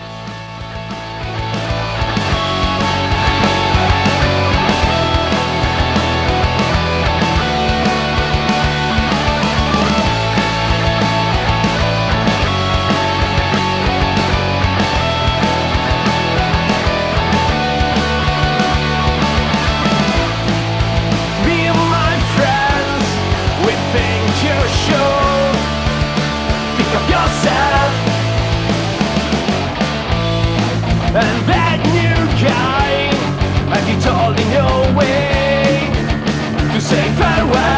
say 36.93 37.11
farewell. 37.17 37.72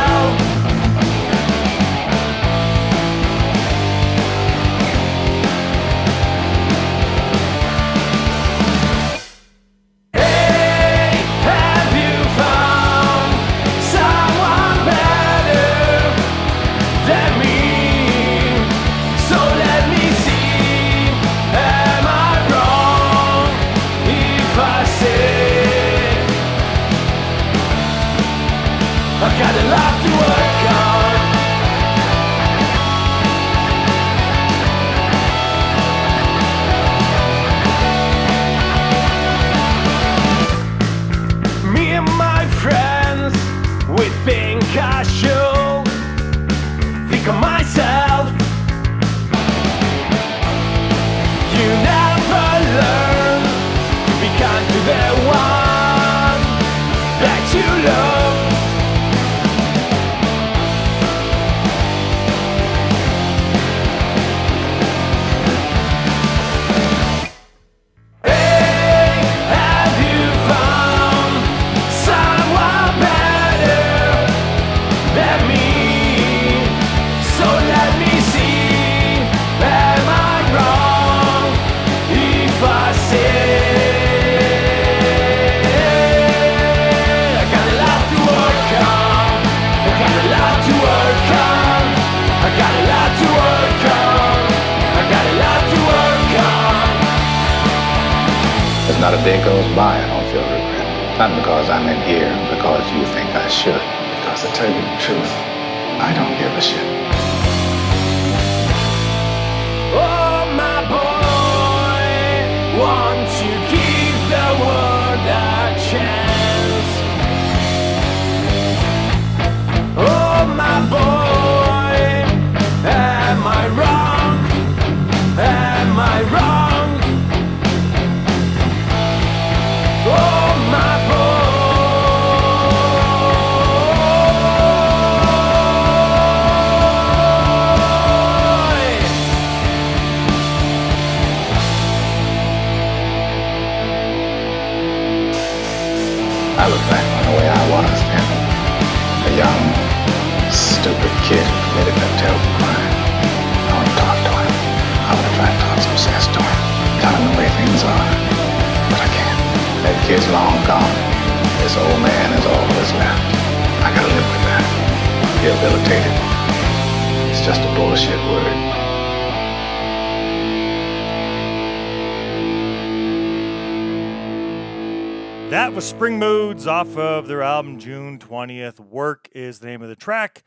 20th. 178.34 178.80
Work 178.80 179.28
is 179.32 179.60
the 179.60 179.66
name 179.66 179.80
of 179.80 179.88
the 179.88 179.94
track. 179.94 180.42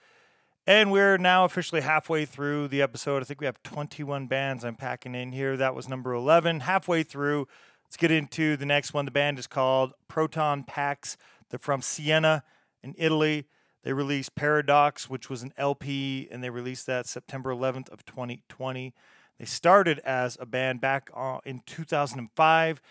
And 0.65 0.91
we're 0.91 1.17
now 1.17 1.45
officially 1.45 1.79
halfway 1.79 2.25
through 2.25 2.67
the 2.67 2.81
episode. 2.81 3.21
I 3.21 3.25
think 3.25 3.39
we 3.39 3.45
have 3.45 3.63
21 3.63 4.27
bands 4.27 4.65
I'm 4.65 4.75
packing 4.75 5.15
in 5.15 5.31
here. 5.31 5.55
That 5.55 5.73
was 5.73 5.87
number 5.87 6.13
11. 6.13 6.59
Halfway 6.61 7.03
through. 7.03 7.47
Let's 7.85 7.95
get 7.95 8.11
into 8.11 8.57
the 8.57 8.65
next 8.65 8.93
one. 8.93 9.05
The 9.05 9.11
band 9.11 9.39
is 9.39 9.47
called 9.47 9.93
Proton 10.09 10.65
Packs. 10.65 11.15
They're 11.49 11.59
from 11.59 11.81
Siena 11.81 12.43
in 12.83 12.93
Italy. 12.97 13.45
They 13.83 13.93
released 13.93 14.35
Paradox, 14.35 15.09
which 15.09 15.29
was 15.29 15.41
an 15.41 15.53
LP, 15.57 16.27
and 16.29 16.43
they 16.43 16.49
released 16.49 16.87
that 16.87 17.07
September 17.07 17.51
11th 17.51 17.87
of 17.89 18.05
2020. 18.05 18.93
They 19.39 19.45
started 19.45 19.99
as 19.99 20.37
a 20.41 20.45
band 20.45 20.81
back 20.81 21.09
uh, 21.15 21.37
in 21.45 21.61
2005. 21.65 22.81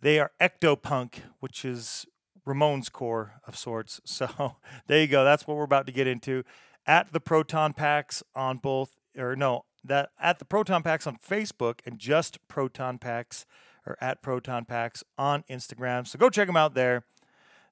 They 0.00 0.18
are 0.18 0.32
ectopunk, 0.40 1.20
which 1.38 1.64
is 1.64 2.06
Ramones 2.46 2.90
core 2.90 3.40
of 3.46 3.56
sorts. 3.56 4.00
So 4.06 4.56
there 4.86 5.00
you 5.00 5.06
go. 5.06 5.24
That's 5.24 5.46
what 5.46 5.56
we're 5.56 5.64
about 5.64 5.86
to 5.86 5.92
get 5.92 6.06
into. 6.06 6.44
At 6.86 7.12
the 7.12 7.20
Proton 7.20 7.72
Packs 7.72 8.22
on 8.34 8.58
both, 8.58 8.96
or 9.18 9.34
no, 9.36 9.64
that 9.84 10.10
at 10.20 10.38
the 10.38 10.44
Proton 10.44 10.82
Packs 10.82 11.06
on 11.06 11.16
Facebook 11.16 11.80
and 11.84 11.98
just 11.98 12.38
Proton 12.48 12.98
Packs 12.98 13.46
or 13.86 13.96
at 14.00 14.22
Proton 14.22 14.64
Packs 14.64 15.04
on 15.18 15.44
Instagram. 15.50 16.06
So 16.06 16.18
go 16.18 16.30
check 16.30 16.46
them 16.46 16.56
out 16.56 16.74
there. 16.74 17.04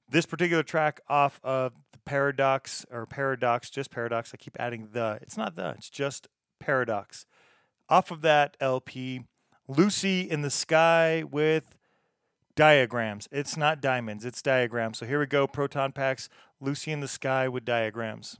This 0.07 0.25
particular 0.25 0.63
track 0.63 1.01
off 1.09 1.39
of 1.43 1.73
the 1.91 1.99
Paradox 2.05 2.85
or 2.91 3.05
Paradox, 3.05 3.69
just 3.69 3.91
Paradox. 3.91 4.31
I 4.33 4.37
keep 4.37 4.55
adding 4.59 4.89
the. 4.91 5.17
It's 5.21 5.37
not 5.37 5.55
the. 5.55 5.69
It's 5.77 5.89
just 5.89 6.27
Paradox. 6.59 7.25
Off 7.89 8.11
of 8.11 8.21
that 8.21 8.55
LP, 8.59 9.21
Lucy 9.67 10.21
in 10.21 10.41
the 10.41 10.49
Sky 10.49 11.23
with 11.23 11.74
diagrams. 12.55 13.27
It's 13.31 13.57
not 13.57 13.81
diamonds, 13.81 14.25
it's 14.25 14.41
diagrams. 14.41 14.97
So 14.99 15.05
here 15.05 15.19
we 15.19 15.25
go 15.25 15.47
Proton 15.47 15.91
Packs, 15.91 16.29
Lucy 16.59 16.91
in 16.91 17.01
the 17.01 17.07
Sky 17.07 17.47
with 17.47 17.65
diagrams. 17.65 18.37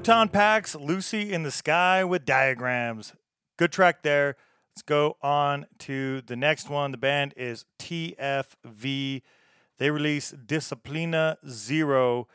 Proton 0.00 0.30
Packs, 0.30 0.74
Lucy 0.74 1.30
in 1.30 1.42
the 1.42 1.50
Sky 1.50 2.02
with 2.04 2.24
Diagrams. 2.24 3.12
Good 3.58 3.70
track 3.70 4.02
there. 4.02 4.34
Let's 4.70 4.80
go 4.80 5.18
on 5.20 5.66
to 5.80 6.22
the 6.22 6.36
next 6.36 6.70
one. 6.70 6.90
The 6.90 6.96
band 6.96 7.34
is 7.36 7.66
TFV. 7.78 9.20
They 9.76 9.90
release 9.90 10.32
Disciplina 10.32 11.36
Zero. 11.46 12.28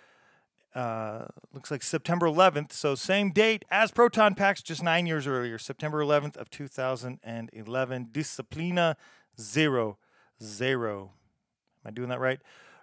Uh, 0.76 1.26
looks 1.54 1.72
like 1.72 1.82
September 1.82 2.28
11th. 2.28 2.72
So 2.72 2.94
same 2.94 3.32
date 3.32 3.66
as 3.72 3.90
Proton 3.90 4.36
Packs, 4.36 4.62
just 4.62 4.84
nine 4.84 5.08
years 5.08 5.26
earlier. 5.26 5.58
September 5.58 6.06
11th 6.06 6.38
of 6.38 6.52
2011. 6.52 8.10
Disciplina 8.12 8.96
Zero. 9.42 9.98
Zero. 10.40 11.14
Am 11.84 11.90
I 11.90 11.92
doing 11.92 12.10
that 12.10 12.20
right? 12.20 12.40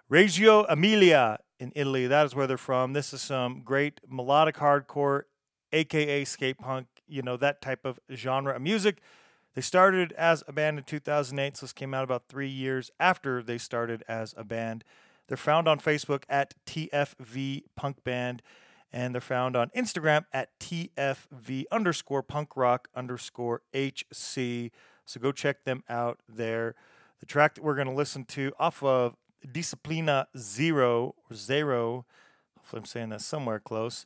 Reggio 0.09 0.65
Emilia 0.65 1.39
in 1.63 1.71
Italy. 1.75 2.05
That 2.05 2.25
is 2.25 2.35
where 2.35 2.45
they're 2.45 2.57
from. 2.57 2.93
This 2.93 3.13
is 3.13 3.21
some 3.21 3.61
great 3.63 3.99
melodic 4.07 4.57
hardcore, 4.57 5.23
aka 5.71 6.25
skate 6.25 6.59
punk, 6.59 6.87
you 7.07 7.23
know, 7.23 7.37
that 7.37 7.61
type 7.61 7.85
of 7.85 7.99
genre 8.13 8.55
of 8.55 8.61
music. 8.61 8.99
They 9.55 9.61
started 9.61 10.11
as 10.13 10.43
a 10.47 10.51
band 10.51 10.77
in 10.79 10.83
2008, 10.83 11.57
so 11.57 11.65
this 11.65 11.73
came 11.73 11.93
out 11.93 12.03
about 12.03 12.23
three 12.27 12.49
years 12.49 12.91
after 12.99 13.41
they 13.41 13.57
started 13.57 14.03
as 14.07 14.33
a 14.37 14.43
band. 14.43 14.83
They're 15.27 15.37
found 15.37 15.67
on 15.67 15.79
Facebook 15.79 16.23
at 16.27 16.53
TFV 16.65 17.63
Punk 17.75 18.03
Band, 18.03 18.41
and 18.91 19.13
they're 19.13 19.21
found 19.21 19.55
on 19.55 19.69
Instagram 19.69 20.25
at 20.33 20.49
TFV 20.59 21.63
underscore 21.71 22.23
punk 22.23 22.57
rock 22.57 22.89
underscore 22.95 23.61
HC. 23.73 24.71
So 25.05 25.19
go 25.21 25.31
check 25.31 25.63
them 25.63 25.83
out 25.87 26.19
there. 26.27 26.75
The 27.19 27.25
track 27.25 27.55
that 27.55 27.63
we're 27.63 27.75
going 27.75 27.87
to 27.87 27.93
listen 27.93 28.25
to 28.25 28.51
off 28.59 28.83
of 28.83 29.15
Disciplina 29.51 30.27
Zero 30.37 31.15
Zero, 31.33 32.05
hopefully 32.57 32.79
I'm 32.79 32.85
saying 32.85 33.09
that 33.09 33.21
somewhere 33.21 33.59
close, 33.59 34.05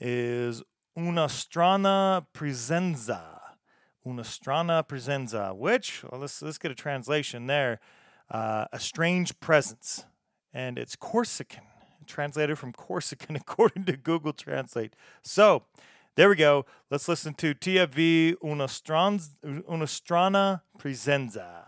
is 0.00 0.62
Una 0.98 1.26
Strana 1.26 2.26
Presenza. 2.34 3.40
Una 4.06 4.22
Strana 4.22 4.86
Presenza, 4.86 5.54
which, 5.54 6.04
well, 6.04 6.20
let's, 6.20 6.40
let's 6.42 6.58
get 6.58 6.70
a 6.70 6.74
translation 6.74 7.46
there. 7.46 7.80
Uh, 8.30 8.66
a 8.72 8.80
strange 8.80 9.38
presence. 9.40 10.04
And 10.52 10.78
it's 10.78 10.96
Corsican, 10.96 11.64
translated 12.06 12.58
from 12.58 12.72
Corsican 12.72 13.36
according 13.40 13.84
to 13.84 13.96
Google 13.96 14.32
Translate. 14.32 14.94
So, 15.22 15.64
there 16.14 16.30
we 16.30 16.36
go. 16.36 16.64
Let's 16.90 17.08
listen 17.08 17.34
to 17.34 17.54
TFV 17.54 18.36
Una, 18.42 18.68
Una 19.44 19.86
Strana 19.86 20.62
Presenza. 20.78 21.65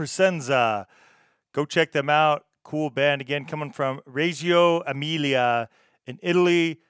Presenza. 0.00 0.86
Go 1.52 1.66
check 1.66 1.92
them 1.92 2.08
out. 2.08 2.46
Cool 2.62 2.88
band. 2.88 3.20
Again, 3.20 3.44
coming 3.44 3.70
from 3.70 4.00
Reggio 4.06 4.80
Emilia 4.80 5.68
in 6.06 6.18
Italy. 6.22 6.80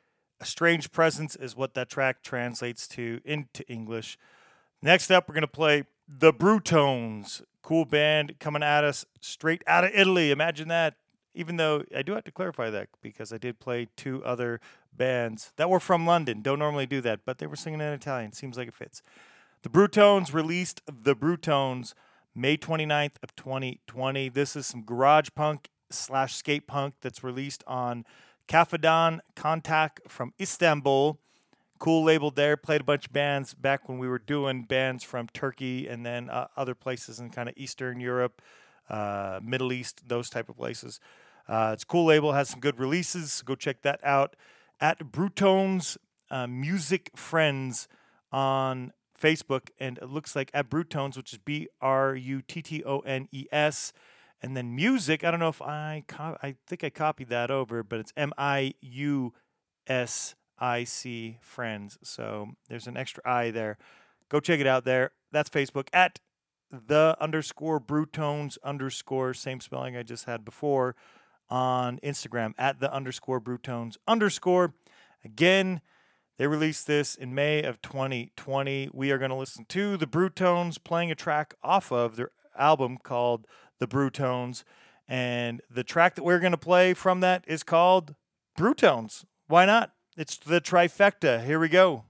A 0.40 0.44
Strange 0.44 0.92
Presence 0.92 1.34
is 1.34 1.56
what 1.56 1.74
that 1.74 1.90
track 1.90 2.22
translates 2.22 2.86
to 2.88 3.20
into 3.24 3.68
English. 3.68 4.16
Next 4.80 5.10
up, 5.10 5.28
we're 5.28 5.34
going 5.34 5.42
to 5.42 5.48
play 5.48 5.84
The 6.08 6.32
Brutones. 6.32 7.42
Cool 7.62 7.84
band 7.84 8.38
coming 8.38 8.62
at 8.62 8.84
us 8.84 9.04
straight 9.20 9.64
out 9.66 9.82
of 9.82 9.90
Italy. 9.92 10.30
Imagine 10.30 10.68
that. 10.68 10.94
Even 11.34 11.56
though 11.56 11.82
I 11.94 12.02
do 12.02 12.12
have 12.12 12.24
to 12.24 12.32
clarify 12.32 12.70
that 12.70 12.90
because 13.02 13.32
I 13.32 13.38
did 13.38 13.58
play 13.58 13.88
two 13.96 14.24
other 14.24 14.60
bands 14.92 15.52
that 15.56 15.68
were 15.68 15.80
from 15.80 16.06
London. 16.06 16.42
Don't 16.42 16.58
normally 16.60 16.86
do 16.86 17.00
that, 17.00 17.20
but 17.24 17.38
they 17.38 17.46
were 17.48 17.56
singing 17.56 17.80
in 17.80 17.88
Italian. 17.88 18.32
Seems 18.32 18.56
like 18.56 18.68
it 18.68 18.74
fits. 18.74 19.02
The 19.62 19.68
Brutones 19.68 20.32
released 20.32 20.80
The 20.86 21.16
Brutones 21.16 21.94
May 22.34 22.56
29th 22.56 23.16
of 23.22 23.34
2020. 23.36 24.28
This 24.28 24.54
is 24.56 24.66
some 24.66 24.82
garage 24.82 25.28
punk 25.34 25.68
slash 25.90 26.34
skate 26.34 26.66
punk 26.66 26.94
that's 27.00 27.24
released 27.24 27.64
on 27.66 28.04
Kafadan 28.48 29.20
Contact 29.34 30.00
from 30.08 30.32
Istanbul. 30.40 31.18
Cool 31.78 32.04
label 32.04 32.30
there. 32.30 32.56
Played 32.56 32.82
a 32.82 32.84
bunch 32.84 33.06
of 33.06 33.12
bands 33.12 33.54
back 33.54 33.88
when 33.88 33.98
we 33.98 34.06
were 34.06 34.18
doing 34.18 34.64
bands 34.64 35.02
from 35.02 35.28
Turkey 35.28 35.88
and 35.88 36.04
then 36.04 36.28
uh, 36.28 36.48
other 36.56 36.74
places 36.74 37.20
in 37.20 37.30
kind 37.30 37.48
of 37.48 37.54
Eastern 37.56 38.00
Europe, 38.00 38.42
uh, 38.88 39.40
Middle 39.42 39.72
East, 39.72 40.02
those 40.06 40.30
type 40.30 40.48
of 40.48 40.56
places. 40.56 41.00
Uh, 41.48 41.70
it's 41.72 41.84
cool 41.84 42.06
label. 42.06 42.32
Has 42.32 42.48
some 42.48 42.60
good 42.60 42.78
releases. 42.78 43.42
Go 43.42 43.54
check 43.54 43.82
that 43.82 43.98
out 44.04 44.36
at 44.80 44.98
Brutones 45.10 45.96
uh, 46.30 46.46
Music 46.46 47.10
Friends 47.16 47.88
on 48.30 48.92
Facebook, 49.20 49.68
and 49.78 49.98
it 49.98 50.08
looks 50.08 50.34
like 50.34 50.50
at 50.54 50.70
Brutones, 50.70 51.16
which 51.16 51.32
is 51.32 51.38
B 51.38 51.68
R 51.80 52.14
U 52.14 52.42
T 52.42 52.62
T 52.62 52.84
O 52.84 53.00
N 53.00 53.28
E 53.30 53.46
S, 53.52 53.92
and 54.42 54.56
then 54.56 54.74
music. 54.74 55.24
I 55.24 55.30
don't 55.30 55.40
know 55.40 55.48
if 55.48 55.62
I 55.62 56.04
co- 56.08 56.38
I 56.42 56.56
think 56.66 56.82
I 56.82 56.90
copied 56.90 57.28
that 57.28 57.50
over, 57.50 57.82
but 57.82 58.00
it's 58.00 58.12
M 58.16 58.32
I 58.38 58.74
U 58.80 59.34
S 59.86 60.34
I 60.58 60.84
C 60.84 61.38
Friends. 61.40 61.98
So 62.02 62.48
there's 62.68 62.86
an 62.86 62.96
extra 62.96 63.22
I 63.28 63.50
there. 63.50 63.78
Go 64.28 64.40
check 64.40 64.60
it 64.60 64.66
out 64.66 64.84
there. 64.84 65.12
That's 65.32 65.50
Facebook 65.50 65.88
at 65.92 66.18
the 66.70 67.16
underscore 67.20 67.80
Brutones 67.80 68.56
underscore 68.62 69.34
same 69.34 69.60
spelling 69.60 69.96
I 69.96 70.02
just 70.02 70.24
had 70.24 70.44
before 70.44 70.94
on 71.48 71.98
Instagram 71.98 72.54
at 72.56 72.78
the 72.80 72.92
underscore 72.92 73.40
Brutones 73.40 73.96
underscore. 74.06 74.74
Again, 75.24 75.80
they 76.40 76.46
released 76.46 76.86
this 76.86 77.16
in 77.16 77.34
May 77.34 77.62
of 77.64 77.82
2020. 77.82 78.88
We 78.94 79.10
are 79.10 79.18
going 79.18 79.28
to 79.28 79.36
listen 79.36 79.66
to 79.66 79.98
the 79.98 80.06
Brutones 80.06 80.82
playing 80.82 81.10
a 81.10 81.14
track 81.14 81.52
off 81.62 81.92
of 81.92 82.16
their 82.16 82.30
album 82.58 82.96
called 82.96 83.46
The 83.78 83.86
Brutones. 83.86 84.64
And 85.06 85.60
the 85.70 85.84
track 85.84 86.14
that 86.14 86.24
we're 86.24 86.38
going 86.38 86.52
to 86.52 86.56
play 86.56 86.94
from 86.94 87.20
that 87.20 87.44
is 87.46 87.62
called 87.62 88.14
Brutones. 88.58 89.26
Why 89.48 89.66
not? 89.66 89.92
It's 90.16 90.38
the 90.38 90.62
trifecta. 90.62 91.44
Here 91.44 91.58
we 91.58 91.68
go. 91.68 92.04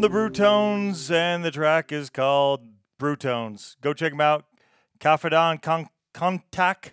The 0.00 0.08
Brutones, 0.10 1.10
and 1.10 1.44
the 1.44 1.50
track 1.50 1.92
is 1.92 2.10
called 2.10 2.66
Brutones. 3.00 3.76
Go 3.80 3.92
check 3.92 4.12
them 4.12 4.20
out. 4.20 4.44
Kafadan 4.98 5.62
Kon- 5.62 5.88
Kontak 6.12 6.92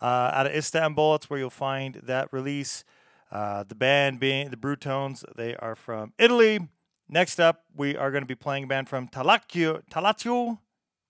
uh, 0.00 0.30
out 0.32 0.46
of 0.46 0.54
Istanbul. 0.54 1.12
That's 1.12 1.30
where 1.30 1.38
you'll 1.38 1.50
find 1.50 2.00
that 2.04 2.32
release. 2.32 2.84
Uh, 3.30 3.64
the 3.64 3.74
band 3.74 4.20
being 4.20 4.50
the 4.50 4.56
Brutones, 4.56 5.24
they 5.36 5.54
are 5.56 5.74
from 5.74 6.12
Italy. 6.18 6.60
Next 7.08 7.40
up, 7.40 7.64
we 7.74 7.96
are 7.96 8.10
going 8.10 8.22
to 8.22 8.28
be 8.28 8.34
playing 8.34 8.64
a 8.64 8.66
band 8.66 8.88
from 8.88 9.08
Talacchio, 9.08 10.58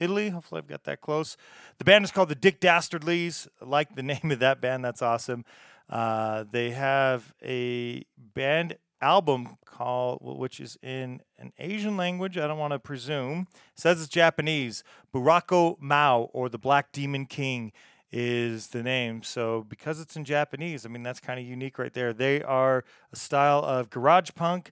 Italy. 0.01 0.29
Hopefully, 0.31 0.59
I've 0.59 0.67
got 0.67 0.85
that 0.85 1.01
close. 1.01 1.37
The 1.79 1.85
band 1.85 2.05
is 2.05 2.11
called 2.11 2.29
the 2.29 2.35
Dick 2.35 2.61
Dastardlies. 2.61 3.49
I 3.61 3.65
like 3.65 3.95
the 3.95 4.03
name 4.05 4.31
of 4.31 4.39
that 4.41 4.61
band. 4.61 4.85
That's 4.85 5.03
awesome. 5.03 5.45
Uh, 5.89 6.45
they 6.51 6.71
have 6.71 7.35
a 7.43 8.05
band 8.17 8.77
album 9.01 9.59
called, 9.75 10.19
which 10.23 10.61
is 10.61 10.79
in 10.83 11.21
an 11.39 11.53
Asian 11.59 11.97
language. 11.97 12.39
I 12.39 12.47
don't 12.47 12.59
want 12.59 12.73
to 12.73 12.79
presume. 12.79 13.49
It 13.53 13.81
says 13.81 14.01
it's 14.01 14.09
Japanese. 14.09 14.85
Burako 15.13 15.77
Mao 15.81 16.31
or 16.33 16.49
the 16.49 16.59
Black 16.59 16.93
Demon 16.93 17.27
King 17.27 17.73
is 18.13 18.69
the 18.69 18.83
name. 18.83 19.23
So 19.23 19.65
because 19.69 20.01
it's 20.01 20.17
in 20.17 20.25
Japanese, 20.25 20.87
I 20.87 20.89
mean 20.89 21.03
that's 21.03 21.21
kind 21.21 21.41
of 21.41 21.47
unique 21.47 21.79
right 21.79 21.93
there. 21.93 22.13
They 22.13 22.43
are 22.43 22.85
a 23.13 23.17
style 23.17 23.65
of 23.65 23.91
garage 23.91 24.31
punk. 24.35 24.71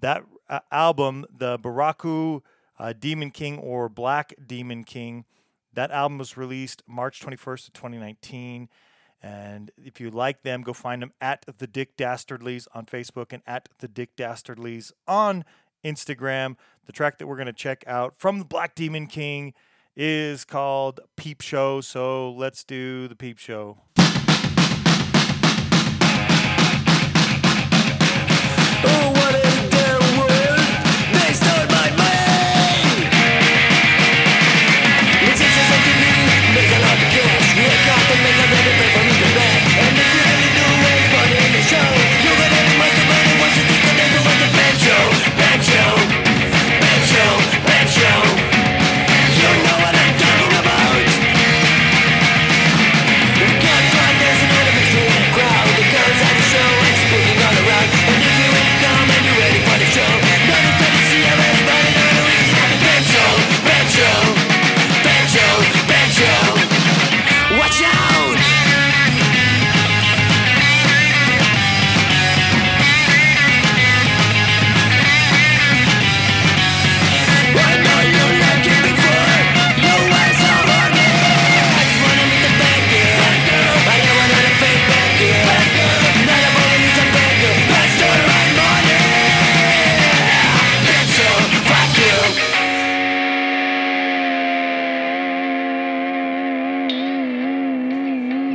That 0.00 0.24
uh, 0.48 0.60
album, 0.72 1.26
the 1.30 1.58
Baraku 1.58 2.42
uh, 2.78 2.94
Demon 2.98 3.30
King 3.30 3.58
or 3.58 3.88
Black 3.88 4.32
Demon 4.44 4.84
King, 4.84 5.24
that 5.74 5.90
album 5.90 6.18
was 6.18 6.36
released 6.36 6.82
March 6.86 7.20
21st 7.20 7.68
of 7.68 7.72
2019. 7.74 8.68
And 9.22 9.70
if 9.76 10.00
you 10.00 10.10
like 10.10 10.42
them, 10.42 10.62
go 10.62 10.72
find 10.72 11.02
them 11.02 11.12
at 11.20 11.44
the 11.58 11.66
Dick 11.66 11.96
Dastardlies 11.96 12.68
on 12.72 12.86
Facebook 12.86 13.32
and 13.32 13.42
at 13.46 13.68
the 13.78 13.88
Dick 13.88 14.16
Dastardlies 14.16 14.92
on 15.06 15.44
Instagram. 15.84 16.56
The 16.86 16.92
track 16.92 17.18
that 17.18 17.26
we're 17.26 17.36
going 17.36 17.46
to 17.46 17.52
check 17.52 17.84
out 17.86 18.14
from 18.18 18.38
the 18.38 18.44
Black 18.44 18.74
Demon 18.74 19.06
King 19.06 19.54
is 19.96 20.44
called 20.44 21.00
Peep 21.16 21.40
Show. 21.40 21.80
So 21.80 22.30
let's 22.32 22.62
do 22.62 23.08
the 23.08 23.16
Peep 23.16 23.38
Show. 23.38 23.78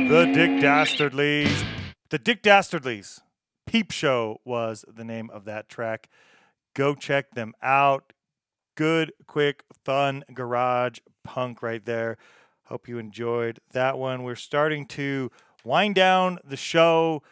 The 0.08 0.26
Dick 0.26 0.50
Dastardlies. 0.60 1.64
The 2.10 2.18
Dick 2.18 2.42
Dastardlies. 2.42 3.20
Peep 3.66 3.90
Show 3.90 4.38
was 4.44 4.84
the 4.86 5.02
name 5.02 5.30
of 5.30 5.46
that 5.46 5.70
track. 5.70 6.10
Go 6.74 6.94
check 6.94 7.30
them 7.30 7.54
out. 7.62 8.12
Good, 8.74 9.14
quick, 9.26 9.64
fun 9.82 10.22
garage 10.32 10.98
punk 11.24 11.62
right 11.62 11.82
there. 11.82 12.18
Hope 12.64 12.86
you 12.86 12.98
enjoyed 12.98 13.60
that 13.72 13.96
one. 13.96 14.22
We're 14.22 14.34
starting 14.34 14.84
to 14.88 15.30
wind 15.64 15.94
down 15.94 16.38
the 16.44 16.58
show. 16.58 17.22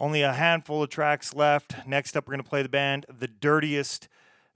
Only 0.00 0.22
a 0.22 0.32
handful 0.32 0.82
of 0.82 0.88
tracks 0.88 1.34
left. 1.34 1.86
Next 1.86 2.16
up, 2.16 2.26
we're 2.26 2.32
going 2.32 2.42
to 2.42 2.48
play 2.48 2.62
the 2.62 2.70
band 2.70 3.04
The 3.10 3.28
Dirtiest. 3.28 4.08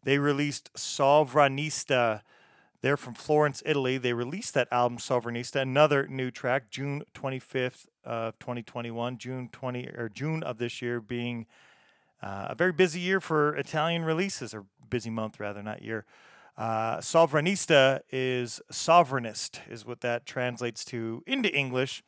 They 0.02 0.16
released 0.16 0.72
Sovranista. 0.74 2.22
They're 2.82 2.96
from 2.96 3.14
Florence, 3.14 3.62
Italy. 3.64 3.96
They 3.96 4.12
released 4.12 4.54
that 4.54 4.66
album, 4.72 4.98
Sovranista, 4.98 5.62
another 5.62 6.08
new 6.08 6.32
track, 6.32 6.68
June 6.68 7.04
25th 7.14 7.86
of 8.04 8.36
2021, 8.40 9.18
June 9.18 9.48
20 9.52 9.86
or 9.96 10.10
June 10.12 10.42
of 10.42 10.58
this 10.58 10.82
year 10.82 11.00
being 11.00 11.46
uh, 12.20 12.48
a 12.50 12.54
very 12.56 12.72
busy 12.72 12.98
year 12.98 13.20
for 13.20 13.54
Italian 13.56 14.04
releases, 14.04 14.52
or 14.52 14.66
busy 14.90 15.10
month 15.10 15.38
rather, 15.38 15.62
not 15.62 15.82
year. 15.82 16.04
Uh, 16.56 16.98
Sovranista 16.98 18.00
is 18.10 18.60
sovereignist, 18.70 19.60
is 19.70 19.86
what 19.86 20.00
that 20.00 20.26
translates 20.26 20.84
to 20.86 21.22
into 21.24 21.54
English. 21.54 22.02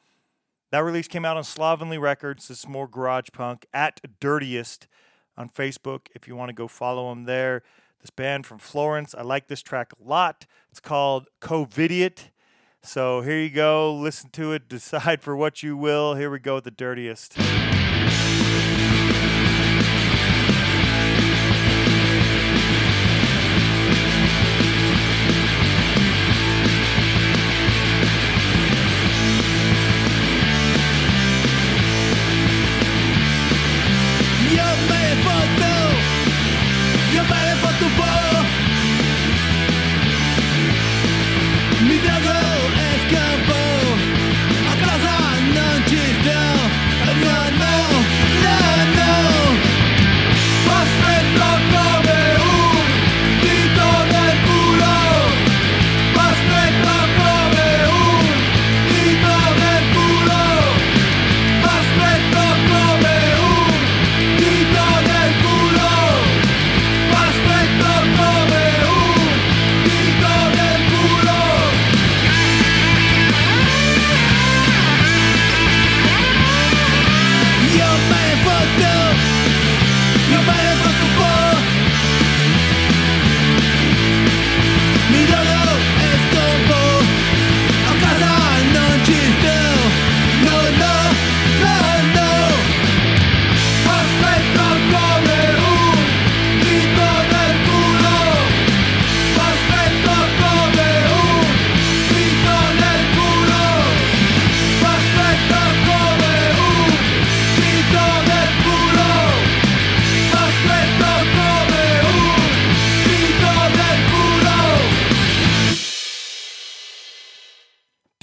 That 0.73 0.81
release 0.81 1.07
came 1.07 1.25
out 1.25 1.37
on 1.37 1.45
Slovenly 1.45 1.99
Records. 1.99 2.49
This 2.49 2.67
more 2.67 2.89
garage 2.89 3.29
punk 3.33 3.65
at 3.73 4.01
Dirtiest 4.19 4.89
on 5.37 5.49
Facebook. 5.49 6.09
If 6.17 6.27
you 6.27 6.35
want 6.35 6.49
to 6.49 6.53
go 6.55 6.67
follow 6.67 7.11
them 7.11 7.25
there, 7.25 7.63
this 8.05 8.11
band 8.11 8.45
from 8.45 8.59
Florence. 8.59 9.15
I 9.15 9.23
like 9.23 9.49
this 9.49 9.63
track 9.63 9.93
a 9.99 10.07
lot. 10.07 10.45
It's 10.71 10.79
called 10.79 11.29
Covidiot. 11.41 12.29
So 12.83 13.23
here 13.23 13.41
you 13.41 13.49
go. 13.49 13.95
Listen 13.95 14.29
to 14.33 14.53
it. 14.53 14.69
Decide 14.69 15.23
for 15.23 15.35
what 15.35 15.63
you 15.63 15.75
will. 15.75 16.15
Here 16.15 16.31
we 16.31 16.39
go 16.39 16.57
with 16.57 16.65
the 16.65 16.71
dirtiest. 16.71 17.39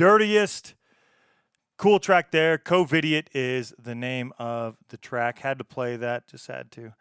Dirtiest. 0.02 0.74
Cool 1.78 2.00
track 2.00 2.32
there. 2.32 2.58
Covidiot 2.58 3.28
is 3.36 3.72
the 3.80 3.94
name 3.94 4.34
of 4.40 4.78
the 4.90 4.98
track. 4.98 5.38
Had 5.38 5.60
to 5.60 5.64
play 5.64 5.96
that, 5.96 6.28
just 6.28 6.48
had 6.48 6.72
to. 6.72 6.94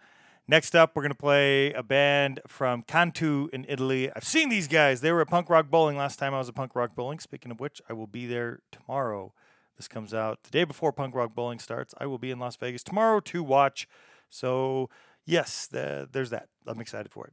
Next 0.46 0.76
up, 0.76 0.94
we're 0.94 1.00
going 1.00 1.12
to 1.12 1.16
play 1.16 1.72
a 1.72 1.82
band 1.82 2.40
from 2.46 2.82
Cantu 2.82 3.48
in 3.54 3.64
Italy. 3.70 4.10
I've 4.14 4.24
seen 4.24 4.50
these 4.50 4.68
guys. 4.68 5.00
They 5.00 5.12
were 5.12 5.22
at 5.22 5.28
Punk 5.28 5.48
Rock 5.48 5.70
Bowling 5.70 5.96
last 5.96 6.18
time 6.18 6.34
I 6.34 6.38
was 6.40 6.50
at 6.50 6.54
Punk 6.54 6.76
Rock 6.76 6.94
Bowling. 6.94 7.20
Speaking 7.20 7.50
of 7.50 7.58
which, 7.58 7.80
I 7.88 7.94
will 7.94 8.06
be 8.06 8.26
there 8.26 8.60
tomorrow. 8.70 9.32
This 9.78 9.88
comes 9.88 10.12
out 10.12 10.42
the 10.42 10.50
day 10.50 10.64
before 10.64 10.92
Punk 10.92 11.14
Rock 11.14 11.34
Bowling 11.34 11.58
starts. 11.58 11.94
I 11.96 12.04
will 12.04 12.18
be 12.18 12.30
in 12.30 12.38
Las 12.38 12.56
Vegas 12.56 12.82
tomorrow 12.82 13.20
to 13.20 13.42
watch. 13.42 13.88
So, 14.28 14.90
yes, 15.24 15.66
the, 15.66 16.06
there's 16.12 16.28
that. 16.28 16.50
I'm 16.66 16.82
excited 16.82 17.10
for 17.10 17.26
it. 17.28 17.32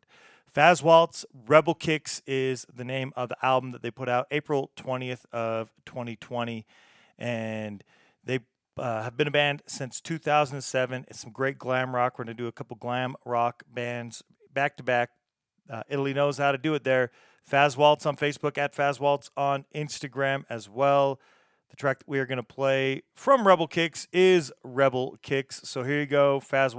Faz 0.57 0.81
Waltz 0.81 1.23
Rebel 1.45 1.75
Kicks 1.75 2.23
is 2.25 2.65
the 2.73 2.83
name 2.83 3.13
of 3.15 3.29
the 3.29 3.37
album 3.45 3.73
that 3.73 3.83
they 3.83 3.91
put 3.91 4.09
out 4.09 4.25
April 4.31 4.71
20th 4.75 5.23
of 5.31 5.71
2020 5.85 6.65
and 7.19 7.83
they 8.23 8.39
uh, 8.75 9.03
have 9.03 9.15
been 9.15 9.27
a 9.27 9.31
band 9.31 9.61
since 9.67 10.01
2007. 10.01 11.05
It's 11.09 11.19
some 11.19 11.31
great 11.31 11.59
glam 11.59 11.93
rock. 11.93 12.17
We're 12.17 12.25
going 12.25 12.35
to 12.35 12.41
do 12.41 12.47
a 12.47 12.51
couple 12.51 12.75
glam 12.75 13.15
rock 13.23 13.61
bands 13.71 14.23
back 14.51 14.77
to 14.77 14.83
back. 14.83 15.11
Uh, 15.69 15.83
Italy 15.89 16.15
knows 16.15 16.39
how 16.39 16.51
to 16.51 16.57
do 16.57 16.73
it 16.73 16.83
there. 16.83 17.11
Faz 17.47 17.77
Waltz 17.77 18.07
on 18.07 18.17
Facebook, 18.17 18.57
at 18.57 18.75
Faz 18.75 18.99
Waltz 18.99 19.29
on 19.37 19.65
Instagram 19.75 20.43
as 20.49 20.67
well. 20.67 21.19
The 21.69 21.75
track 21.75 21.99
that 21.99 22.07
we 22.07 22.17
are 22.17 22.25
going 22.25 22.37
to 22.37 22.41
play 22.41 23.03
from 23.13 23.45
Rebel 23.45 23.67
Kicks 23.67 24.07
is 24.11 24.51
Rebel 24.63 25.19
Kicks. 25.21 25.61
So 25.65 25.83
here 25.83 25.99
you 25.99 26.07
go, 26.07 26.39
Faz 26.39 26.73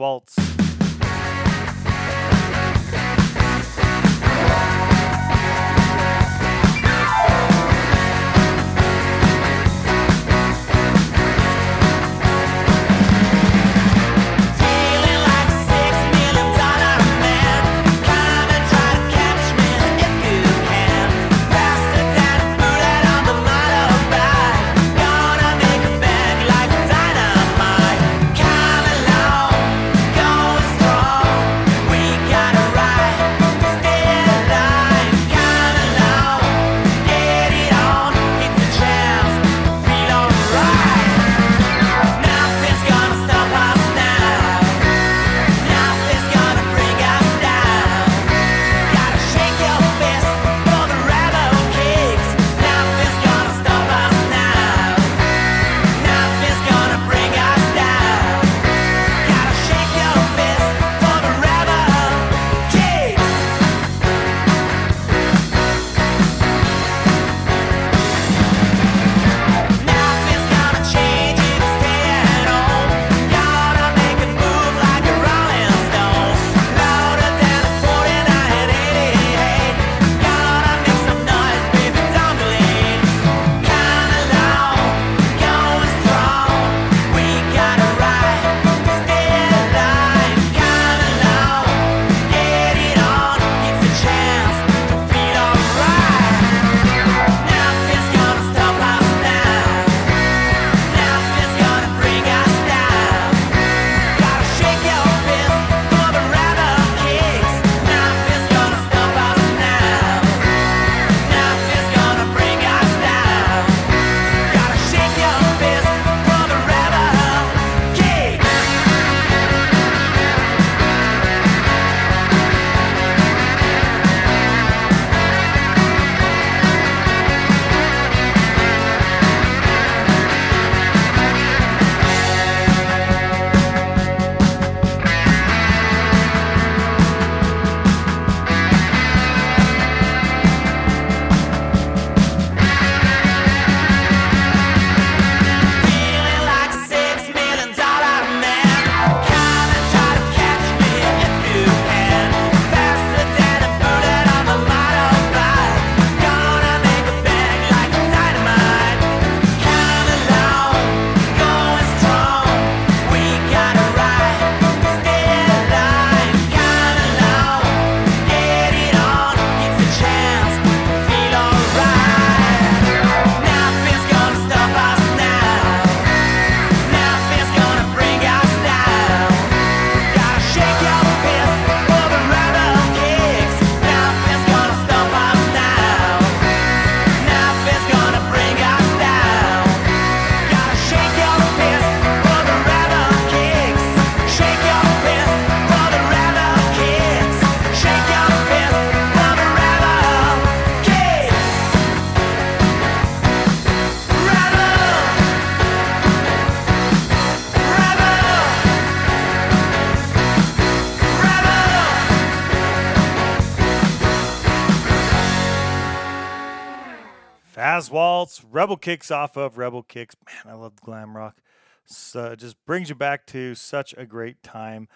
Rebel 218.59 218.77
Kicks 218.77 219.13
off 219.13 219.37
of 219.37 219.57
Rebel 219.57 219.85
Kicks. 219.85 220.17
Man, 220.27 220.53
I 220.53 220.57
love 220.57 220.81
glam 220.81 221.17
rock. 221.17 221.37
So 221.85 222.25
it 222.25 222.33
uh, 222.33 222.35
just 222.35 222.57
brings 222.67 222.89
you 222.89 222.97
back 222.97 223.25
to 223.27 223.55
such 223.55 223.95
a 223.97 224.05
great 224.05 224.43
time. 224.43 224.89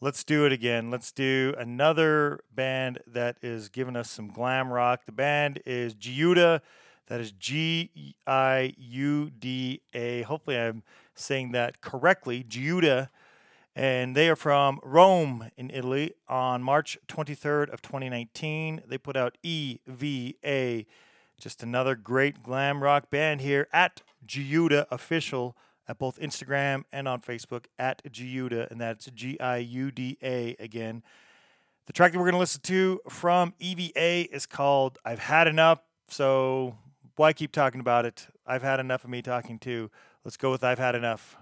Let's 0.00 0.22
do 0.22 0.46
it 0.46 0.52
again. 0.52 0.88
Let's 0.92 1.10
do 1.10 1.52
another 1.58 2.38
band 2.54 3.00
that 3.08 3.38
is 3.42 3.70
giving 3.70 3.96
us 3.96 4.08
some 4.08 4.28
glam 4.28 4.72
rock. 4.72 5.04
The 5.04 5.10
band 5.10 5.60
is 5.66 5.96
Giuda. 5.96 6.60
That 7.08 7.20
is 7.20 7.32
G 7.32 8.14
I 8.24 8.74
U 8.78 9.30
D 9.30 9.80
A. 9.92 10.22
Hopefully, 10.22 10.56
I'm 10.56 10.84
saying 11.16 11.50
that 11.50 11.80
correctly. 11.80 12.44
Giuda 12.44 13.08
and 13.74 14.14
they 14.14 14.28
are 14.28 14.36
from 14.36 14.78
Rome 14.84 15.50
in 15.56 15.70
Italy 15.70 16.12
on 16.28 16.62
March 16.62 16.96
23rd 17.08 17.70
of 17.70 17.82
2019. 17.82 18.82
They 18.86 18.98
put 18.98 19.16
out 19.16 19.38
EVA, 19.42 20.84
just 21.40 21.62
another 21.62 21.94
great 21.94 22.42
glam 22.42 22.82
rock 22.82 23.10
band 23.10 23.40
here 23.40 23.68
at 23.72 24.02
Giuda 24.26 24.86
official 24.90 25.56
at 25.86 25.98
both 25.98 26.18
Instagram 26.20 26.84
and 26.92 27.08
on 27.08 27.20
Facebook 27.20 27.64
at 27.78 28.02
Giuda, 28.04 28.70
and 28.70 28.80
that's 28.80 29.06
G 29.06 29.38
I 29.40 29.58
U 29.58 29.90
D 29.90 30.18
A 30.22 30.54
again. 30.58 31.02
The 31.86 31.92
track 31.94 32.12
that 32.12 32.18
we're 32.18 32.26
going 32.26 32.34
to 32.34 32.38
listen 32.38 32.60
to 32.62 33.00
from 33.08 33.54
EVA 33.58 34.34
is 34.34 34.44
called 34.44 34.98
I've 35.04 35.20
Had 35.20 35.48
Enough. 35.48 35.80
So 36.08 36.76
why 37.16 37.32
keep 37.32 37.52
talking 37.52 37.80
about 37.80 38.04
it? 38.04 38.26
I've 38.46 38.62
had 38.62 38.80
enough 38.80 39.04
of 39.04 39.10
me 39.10 39.22
talking 39.22 39.58
too. 39.58 39.90
Let's 40.24 40.36
go 40.36 40.50
with 40.50 40.62
I've 40.62 40.78
Had 40.78 40.94
Enough. 40.94 41.36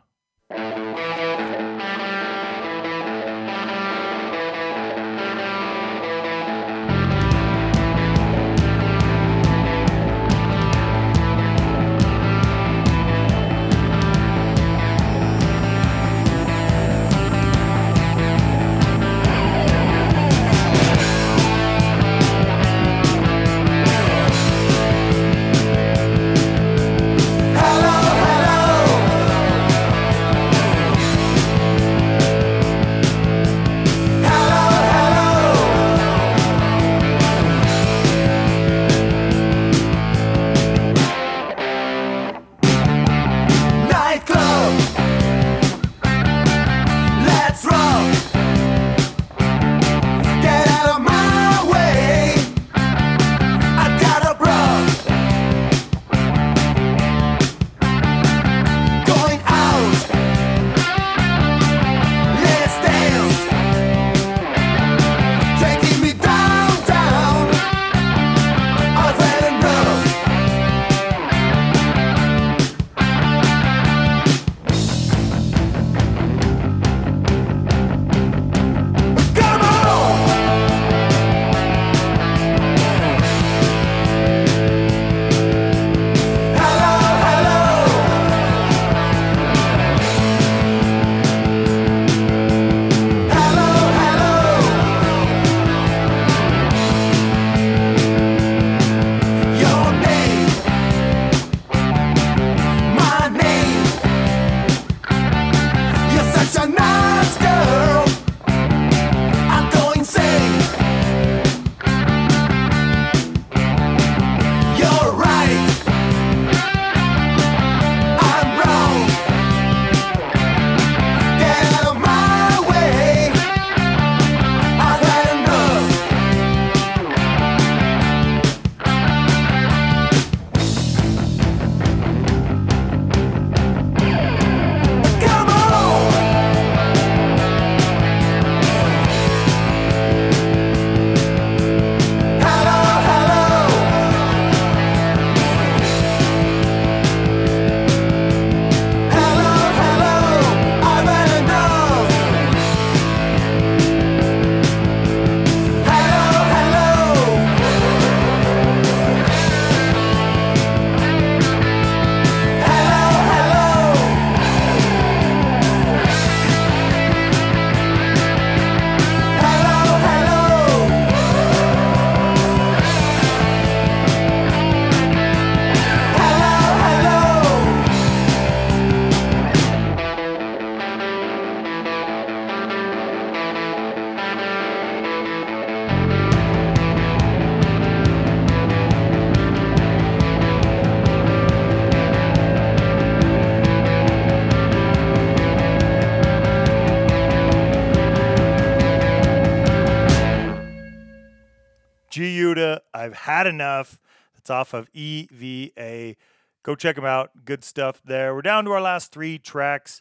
Had 203.27 203.49
enough. 203.49 204.01
That's 204.35 204.51
off 204.51 204.73
of 204.73 204.89
EVA. 204.95 206.15
Go 206.63 206.75
check 206.77 206.95
them 206.95 207.05
out. 207.05 207.45
Good 207.45 207.65
stuff 207.65 208.01
there. 208.05 208.35
We're 208.35 208.43
down 208.43 208.65
to 208.67 208.71
our 208.71 208.81
last 208.81 209.13
three 209.13 209.37
tracks. 209.37 210.01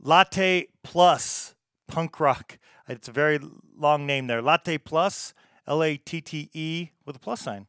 Latte 0.00 0.66
Plus 0.82 1.54
Punk 1.86 2.18
Rock. 2.18 2.58
It's 2.88 3.08
a 3.08 3.12
very 3.12 3.38
long 3.76 4.06
name 4.06 4.28
there. 4.28 4.40
Latte 4.40 4.78
Plus, 4.78 5.34
L 5.66 5.82
A 5.82 5.98
T 5.98 6.22
T 6.22 6.50
E 6.54 6.88
with 7.04 7.16
a 7.16 7.18
plus 7.18 7.42
sign. 7.42 7.66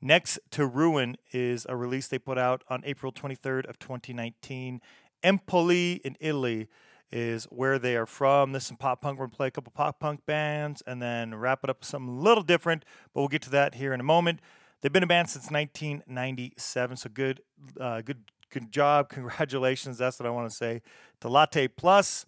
Next 0.00 0.38
to 0.52 0.64
Ruin 0.64 1.16
is 1.32 1.66
a 1.68 1.76
release 1.76 2.06
they 2.06 2.18
put 2.18 2.38
out 2.38 2.62
on 2.68 2.82
April 2.84 3.10
23rd 3.10 3.66
of 3.66 3.80
2019. 3.80 4.80
Empoli 5.24 6.00
in 6.04 6.16
Italy 6.20 6.68
is 7.14 7.44
where 7.44 7.78
they 7.78 7.94
are 7.94 8.06
from. 8.06 8.50
This 8.50 8.64
is 8.64 8.66
some 8.66 8.76
pop 8.76 9.00
punk. 9.00 9.18
We're 9.18 9.26
gonna 9.26 9.36
play 9.36 9.46
a 9.46 9.50
couple 9.52 9.72
pop 9.72 10.00
punk 10.00 10.26
bands 10.26 10.82
and 10.84 11.00
then 11.00 11.32
wrap 11.32 11.60
it 11.62 11.70
up 11.70 11.78
with 11.78 11.88
something 11.88 12.12
a 12.12 12.20
little 12.20 12.42
different, 12.42 12.84
but 13.14 13.20
we'll 13.20 13.28
get 13.28 13.42
to 13.42 13.50
that 13.50 13.76
here 13.76 13.94
in 13.94 14.00
a 14.00 14.04
moment. 14.04 14.40
They've 14.80 14.92
been 14.92 15.04
a 15.04 15.06
band 15.06 15.30
since 15.30 15.48
1997, 15.48 16.96
so 16.96 17.08
good, 17.08 17.40
uh, 17.80 18.00
good, 18.00 18.24
good 18.50 18.72
job. 18.72 19.08
Congratulations. 19.10 19.96
That's 19.96 20.18
what 20.18 20.26
I 20.26 20.30
want 20.30 20.50
to 20.50 20.54
say 20.54 20.82
to 21.20 21.28
Latte 21.28 21.68
Plus. 21.68 22.26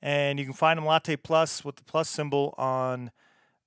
And 0.00 0.38
you 0.38 0.44
can 0.44 0.54
find 0.54 0.76
them 0.76 0.86
Latte 0.86 1.16
Plus 1.16 1.64
with 1.64 1.76
the 1.76 1.84
plus 1.84 2.08
symbol 2.08 2.54
on 2.56 3.10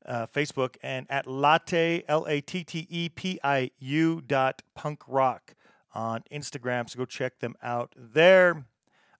uh, 0.06 0.28
Facebook, 0.28 0.78
and 0.82 1.06
at 1.10 1.28
Latte 1.28 2.03
L 2.07 2.26
A 2.28 2.40
T 2.40 2.64
T 2.64 2.88
E 2.90 3.10
P 3.10 3.38
I 3.44 3.72
U 3.80 4.22
dot 4.26 4.61
punk 4.76 5.02
rock 5.07 5.56
on 5.94 6.24
Instagram. 6.32 6.90
So 6.90 6.99
go 6.99 7.06
check 7.06 7.40
them 7.40 7.56
out 7.61 7.94
there. 7.98 8.65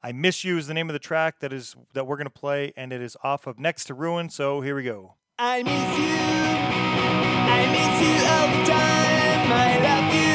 I 0.08 0.14
Miss 0.14 0.46
You 0.46 0.58
is 0.58 0.68
the 0.68 0.74
name 0.74 0.88
of 0.88 0.94
the 0.94 1.00
track 1.00 1.42
that 1.42 1.52
is 1.52 1.76
that 1.92 2.08
we're 2.08 2.16
gonna 2.16 2.30
play, 2.30 2.72
and 2.78 2.94
it 2.94 3.02
is 3.02 3.18
off 3.24 3.46
of 3.46 3.60
Next 3.60 3.84
to 3.88 3.94
Ruin. 3.94 4.30
So 4.30 4.62
here 4.62 4.74
we 4.74 4.84
go. 4.84 5.16
I 5.38 5.64
miss 5.64 5.74
you. 6.00 6.16
I 7.52 7.66
miss 7.74 8.02
you 8.08 8.16
all 8.26 8.48
the 8.58 8.72
time. 8.72 9.52
I 9.52 9.80
love 9.84 10.16
you. 10.16 10.27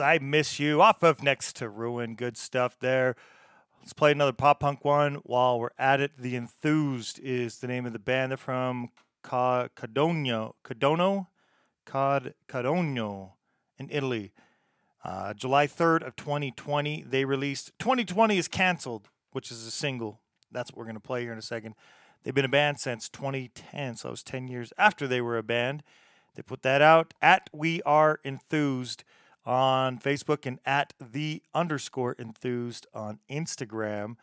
I 0.00 0.18
Miss 0.18 0.58
You, 0.58 0.82
off 0.82 1.02
of 1.02 1.22
Next 1.22 1.56
to 1.56 1.68
Ruin. 1.68 2.14
Good 2.14 2.36
stuff 2.36 2.78
there. 2.78 3.16
Let's 3.80 3.92
play 3.92 4.12
another 4.12 4.32
pop 4.32 4.60
punk 4.60 4.84
one 4.84 5.16
while 5.24 5.60
we're 5.60 5.70
at 5.78 6.00
it. 6.00 6.12
The 6.18 6.34
Enthused 6.36 7.20
is 7.20 7.58
the 7.58 7.66
name 7.66 7.86
of 7.86 7.92
the 7.92 7.98
band. 7.98 8.32
They're 8.32 8.36
from 8.36 8.90
Ca- 9.22 9.68
Cadono, 9.76 10.54
in 13.78 13.88
Italy. 13.90 14.32
Uh, 15.04 15.34
July 15.34 15.66
3rd 15.66 16.06
of 16.06 16.16
2020, 16.16 17.04
they 17.08 17.24
released 17.24 17.72
2020 17.78 18.38
is 18.38 18.48
Cancelled, 18.48 19.08
which 19.32 19.50
is 19.50 19.66
a 19.66 19.70
single. 19.70 20.20
That's 20.50 20.72
what 20.72 20.78
we're 20.78 20.84
going 20.84 20.96
to 20.96 21.00
play 21.00 21.22
here 21.22 21.32
in 21.32 21.38
a 21.38 21.42
second. 21.42 21.74
They've 22.22 22.34
been 22.34 22.44
a 22.44 22.48
band 22.48 22.80
since 22.80 23.08
2010, 23.08 23.96
so 23.96 24.08
it 24.08 24.10
was 24.10 24.22
10 24.24 24.48
years 24.48 24.72
after 24.76 25.06
they 25.06 25.20
were 25.20 25.38
a 25.38 25.44
band. 25.44 25.84
They 26.34 26.42
put 26.42 26.62
that 26.62 26.82
out 26.82 27.14
at 27.22 27.48
We 27.52 27.82
Are 27.82 28.18
Enthused 28.24 29.04
on 29.46 29.98
Facebook 29.98 30.44
and 30.44 30.58
at 30.66 30.92
the 31.00 31.42
underscore 31.54 32.16
enthused 32.18 32.86
on 32.92 33.20
Instagram. 33.30 34.16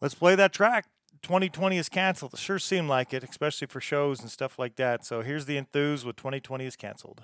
Let's 0.00 0.14
play 0.14 0.34
that 0.34 0.52
track. 0.52 0.86
2020 1.22 1.78
is 1.78 1.88
canceled. 1.88 2.34
It 2.34 2.40
sure 2.40 2.58
seemed 2.58 2.88
like 2.88 3.14
it, 3.14 3.24
especially 3.24 3.66
for 3.66 3.80
shows 3.80 4.20
and 4.20 4.30
stuff 4.30 4.58
like 4.58 4.76
that. 4.76 5.04
So 5.04 5.22
here's 5.22 5.46
the 5.46 5.56
enthused 5.56 6.04
with 6.04 6.16
2020 6.16 6.66
is 6.66 6.76
canceled. 6.76 7.22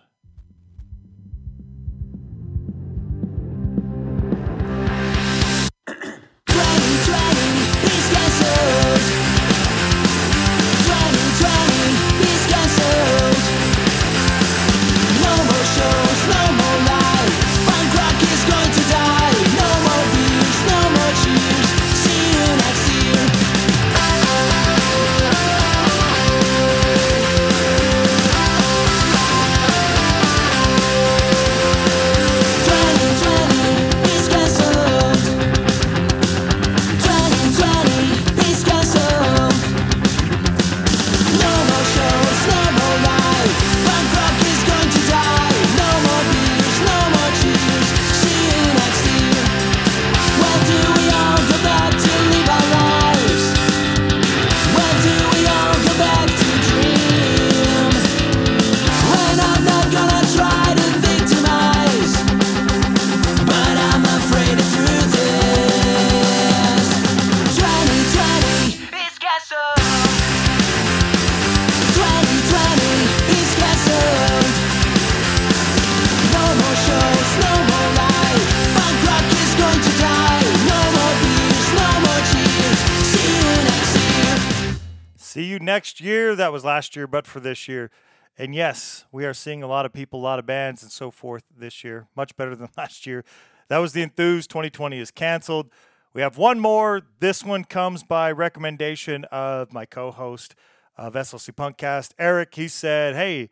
That 86.44 86.52
was 86.52 86.62
last 86.62 86.94
year, 86.94 87.06
but 87.06 87.26
for 87.26 87.40
this 87.40 87.68
year. 87.68 87.90
And 88.36 88.54
yes, 88.54 89.06
we 89.10 89.24
are 89.24 89.32
seeing 89.32 89.62
a 89.62 89.66
lot 89.66 89.86
of 89.86 89.94
people, 89.94 90.20
a 90.20 90.24
lot 90.24 90.38
of 90.38 90.44
bands, 90.44 90.82
and 90.82 90.92
so 90.92 91.10
forth 91.10 91.42
this 91.56 91.82
year. 91.82 92.06
Much 92.14 92.36
better 92.36 92.54
than 92.56 92.68
last 92.76 93.06
year. 93.06 93.24
That 93.68 93.78
was 93.78 93.94
the 93.94 94.02
Enthused. 94.02 94.50
2020 94.50 94.98
is 94.98 95.10
canceled. 95.10 95.70
We 96.12 96.20
have 96.20 96.36
one 96.36 96.60
more. 96.60 97.00
This 97.18 97.42
one 97.42 97.64
comes 97.64 98.02
by 98.02 98.30
recommendation 98.30 99.24
of 99.32 99.72
my 99.72 99.86
co 99.86 100.10
host 100.10 100.54
of 100.98 101.16
uh, 101.16 101.20
SLC 101.20 101.54
Punkcast, 101.54 102.10
Eric. 102.18 102.56
He 102.56 102.68
said, 102.68 103.14
Hey, 103.14 103.48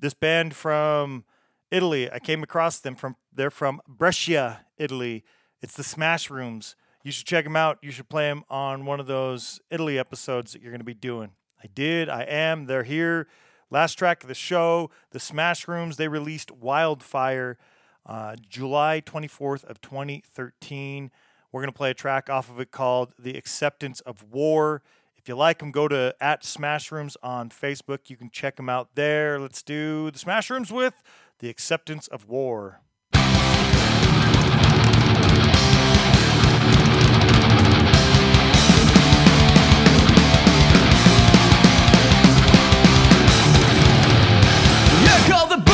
this 0.00 0.12
band 0.12 0.56
from 0.56 1.24
Italy, 1.70 2.10
I 2.10 2.18
came 2.18 2.42
across 2.42 2.80
them 2.80 2.96
from, 2.96 3.14
they're 3.32 3.52
from 3.52 3.80
Brescia, 3.86 4.66
Italy. 4.78 5.22
It's 5.60 5.76
the 5.76 5.84
Smash 5.84 6.28
Rooms. 6.28 6.74
You 7.04 7.12
should 7.12 7.26
check 7.26 7.44
them 7.44 7.54
out. 7.54 7.78
You 7.82 7.92
should 7.92 8.08
play 8.08 8.26
them 8.26 8.42
on 8.50 8.84
one 8.84 8.98
of 8.98 9.06
those 9.06 9.60
Italy 9.70 9.96
episodes 9.96 10.54
that 10.54 10.60
you're 10.60 10.72
going 10.72 10.80
to 10.80 10.84
be 10.84 10.92
doing. 10.92 11.30
I 11.62 11.68
did. 11.72 12.08
I 12.08 12.22
am. 12.22 12.66
They're 12.66 12.82
here 12.82 13.28
Last 13.72 13.94
track 13.94 14.22
of 14.22 14.28
the 14.28 14.34
show, 14.34 14.90
the 15.12 15.18
Smash 15.18 15.66
Rooms, 15.66 15.96
they 15.96 16.06
released 16.06 16.50
Wildfire 16.50 17.56
uh, 18.04 18.36
July 18.46 19.00
24th 19.00 19.64
of 19.64 19.80
2013. 19.80 21.10
We're 21.50 21.60
going 21.62 21.72
to 21.72 21.76
play 21.76 21.90
a 21.90 21.94
track 21.94 22.28
off 22.28 22.50
of 22.50 22.60
it 22.60 22.70
called 22.70 23.14
The 23.18 23.34
Acceptance 23.34 24.00
of 24.00 24.30
War. 24.30 24.82
If 25.16 25.26
you 25.26 25.36
like 25.36 25.60
them, 25.60 25.70
go 25.70 25.88
to 25.88 26.14
at 26.20 26.44
Smash 26.44 26.92
Rooms 26.92 27.16
on 27.22 27.48
Facebook. 27.48 28.10
You 28.10 28.18
can 28.18 28.28
check 28.28 28.56
them 28.56 28.68
out 28.68 28.90
there. 28.94 29.40
Let's 29.40 29.62
do 29.62 30.10
the 30.10 30.18
Smash 30.18 30.50
Rooms 30.50 30.70
with 30.70 31.02
The 31.38 31.48
Acceptance 31.48 32.08
of 32.08 32.28
War. 32.28 32.82
Call 45.28 45.46
the 45.46 45.71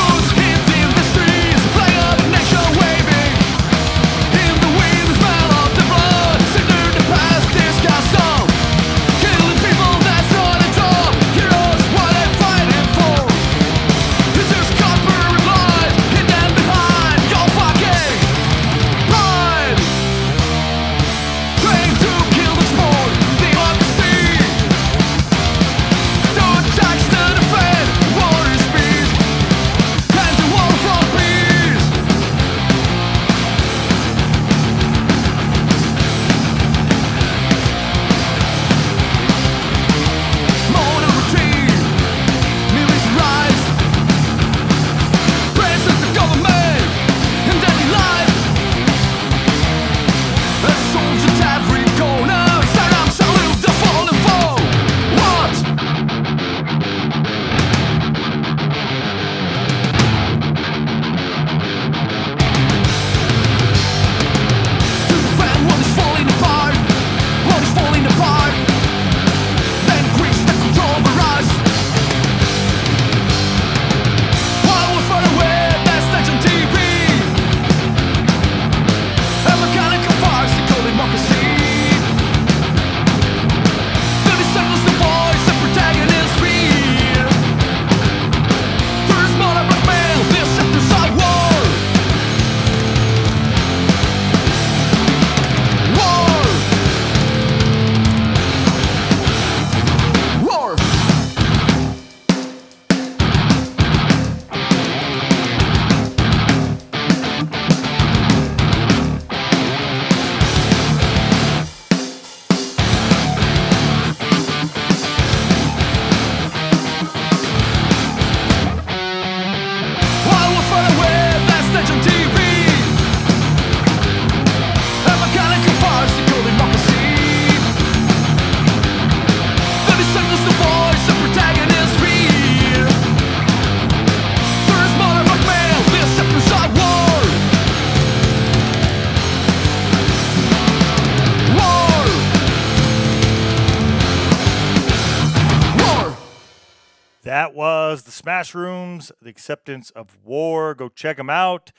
was 148.38 149.10
the 149.20 149.30
acceptance 149.30 149.90
of 149.90 150.16
war. 150.24 150.74
Go 150.74 150.88
check 150.88 151.16
them 151.16 151.30
out. 151.30 151.72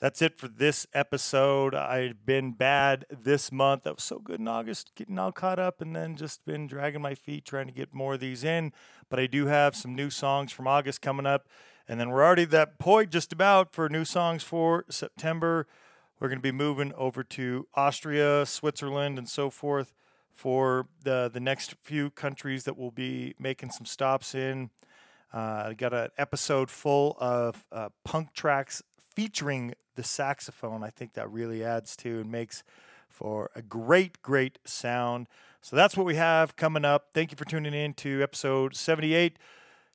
That's 0.00 0.22
it 0.22 0.38
for 0.38 0.48
this 0.48 0.86
episode. 0.94 1.74
I've 1.74 2.24
been 2.24 2.52
bad 2.52 3.04
this 3.10 3.52
month. 3.52 3.82
That 3.82 3.96
was 3.96 4.04
so 4.04 4.18
good 4.18 4.40
in 4.40 4.48
August, 4.48 4.92
getting 4.94 5.18
all 5.18 5.32
caught 5.32 5.58
up, 5.58 5.80
and 5.80 5.94
then 5.94 6.16
just 6.16 6.44
been 6.46 6.66
dragging 6.66 7.02
my 7.02 7.14
feet 7.14 7.44
trying 7.44 7.66
to 7.66 7.72
get 7.72 7.92
more 7.92 8.14
of 8.14 8.20
these 8.20 8.42
in. 8.42 8.72
But 9.10 9.18
I 9.18 9.26
do 9.26 9.46
have 9.46 9.76
some 9.76 9.94
new 9.94 10.08
songs 10.08 10.50
from 10.50 10.66
August 10.66 11.02
coming 11.02 11.26
up, 11.26 11.46
and 11.86 12.00
then 12.00 12.10
we're 12.10 12.24
already 12.24 12.44
at 12.44 12.50
that 12.52 12.78
point 12.78 13.10
just 13.10 13.32
about 13.32 13.72
for 13.74 13.88
new 13.88 14.04
songs 14.04 14.42
for 14.42 14.84
September. 14.88 15.66
We're 16.20 16.28
going 16.28 16.38
to 16.38 16.42
be 16.42 16.52
moving 16.52 16.92
over 16.94 17.22
to 17.24 17.66
Austria, 17.74 18.46
Switzerland, 18.46 19.18
and 19.18 19.28
so 19.28 19.50
forth 19.50 19.92
for 20.32 20.86
the 21.02 21.28
the 21.30 21.40
next 21.40 21.74
few 21.82 22.10
countries 22.10 22.64
that 22.64 22.78
we'll 22.78 22.92
be 22.92 23.34
making 23.38 23.72
some 23.72 23.84
stops 23.84 24.34
in. 24.34 24.70
Uh, 25.32 25.64
I 25.66 25.74
got 25.74 25.92
an 25.92 26.08
episode 26.16 26.70
full 26.70 27.16
of 27.18 27.64
uh, 27.70 27.90
punk 28.04 28.32
tracks 28.32 28.82
featuring 29.14 29.74
the 29.96 30.04
saxophone. 30.04 30.82
I 30.82 30.90
think 30.90 31.14
that 31.14 31.30
really 31.30 31.64
adds 31.64 31.96
to 31.96 32.20
and 32.20 32.30
makes 32.30 32.62
for 33.08 33.50
a 33.54 33.62
great, 33.62 34.22
great 34.22 34.58
sound. 34.64 35.26
So 35.60 35.76
that's 35.76 35.96
what 35.96 36.06
we 36.06 36.14
have 36.14 36.56
coming 36.56 36.84
up. 36.84 37.08
Thank 37.12 37.32
you 37.32 37.36
for 37.36 37.44
tuning 37.44 37.74
in 37.74 37.94
to 37.94 38.22
episode 38.22 38.76
78. 38.76 39.38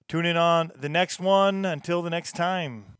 Tune 0.08 0.26
in 0.26 0.38
on 0.38 0.72
the 0.76 0.90
next 0.90 1.20
one. 1.20 1.66
Until 1.66 2.02
the 2.02 2.10
next 2.10 2.36
time. 2.36 2.98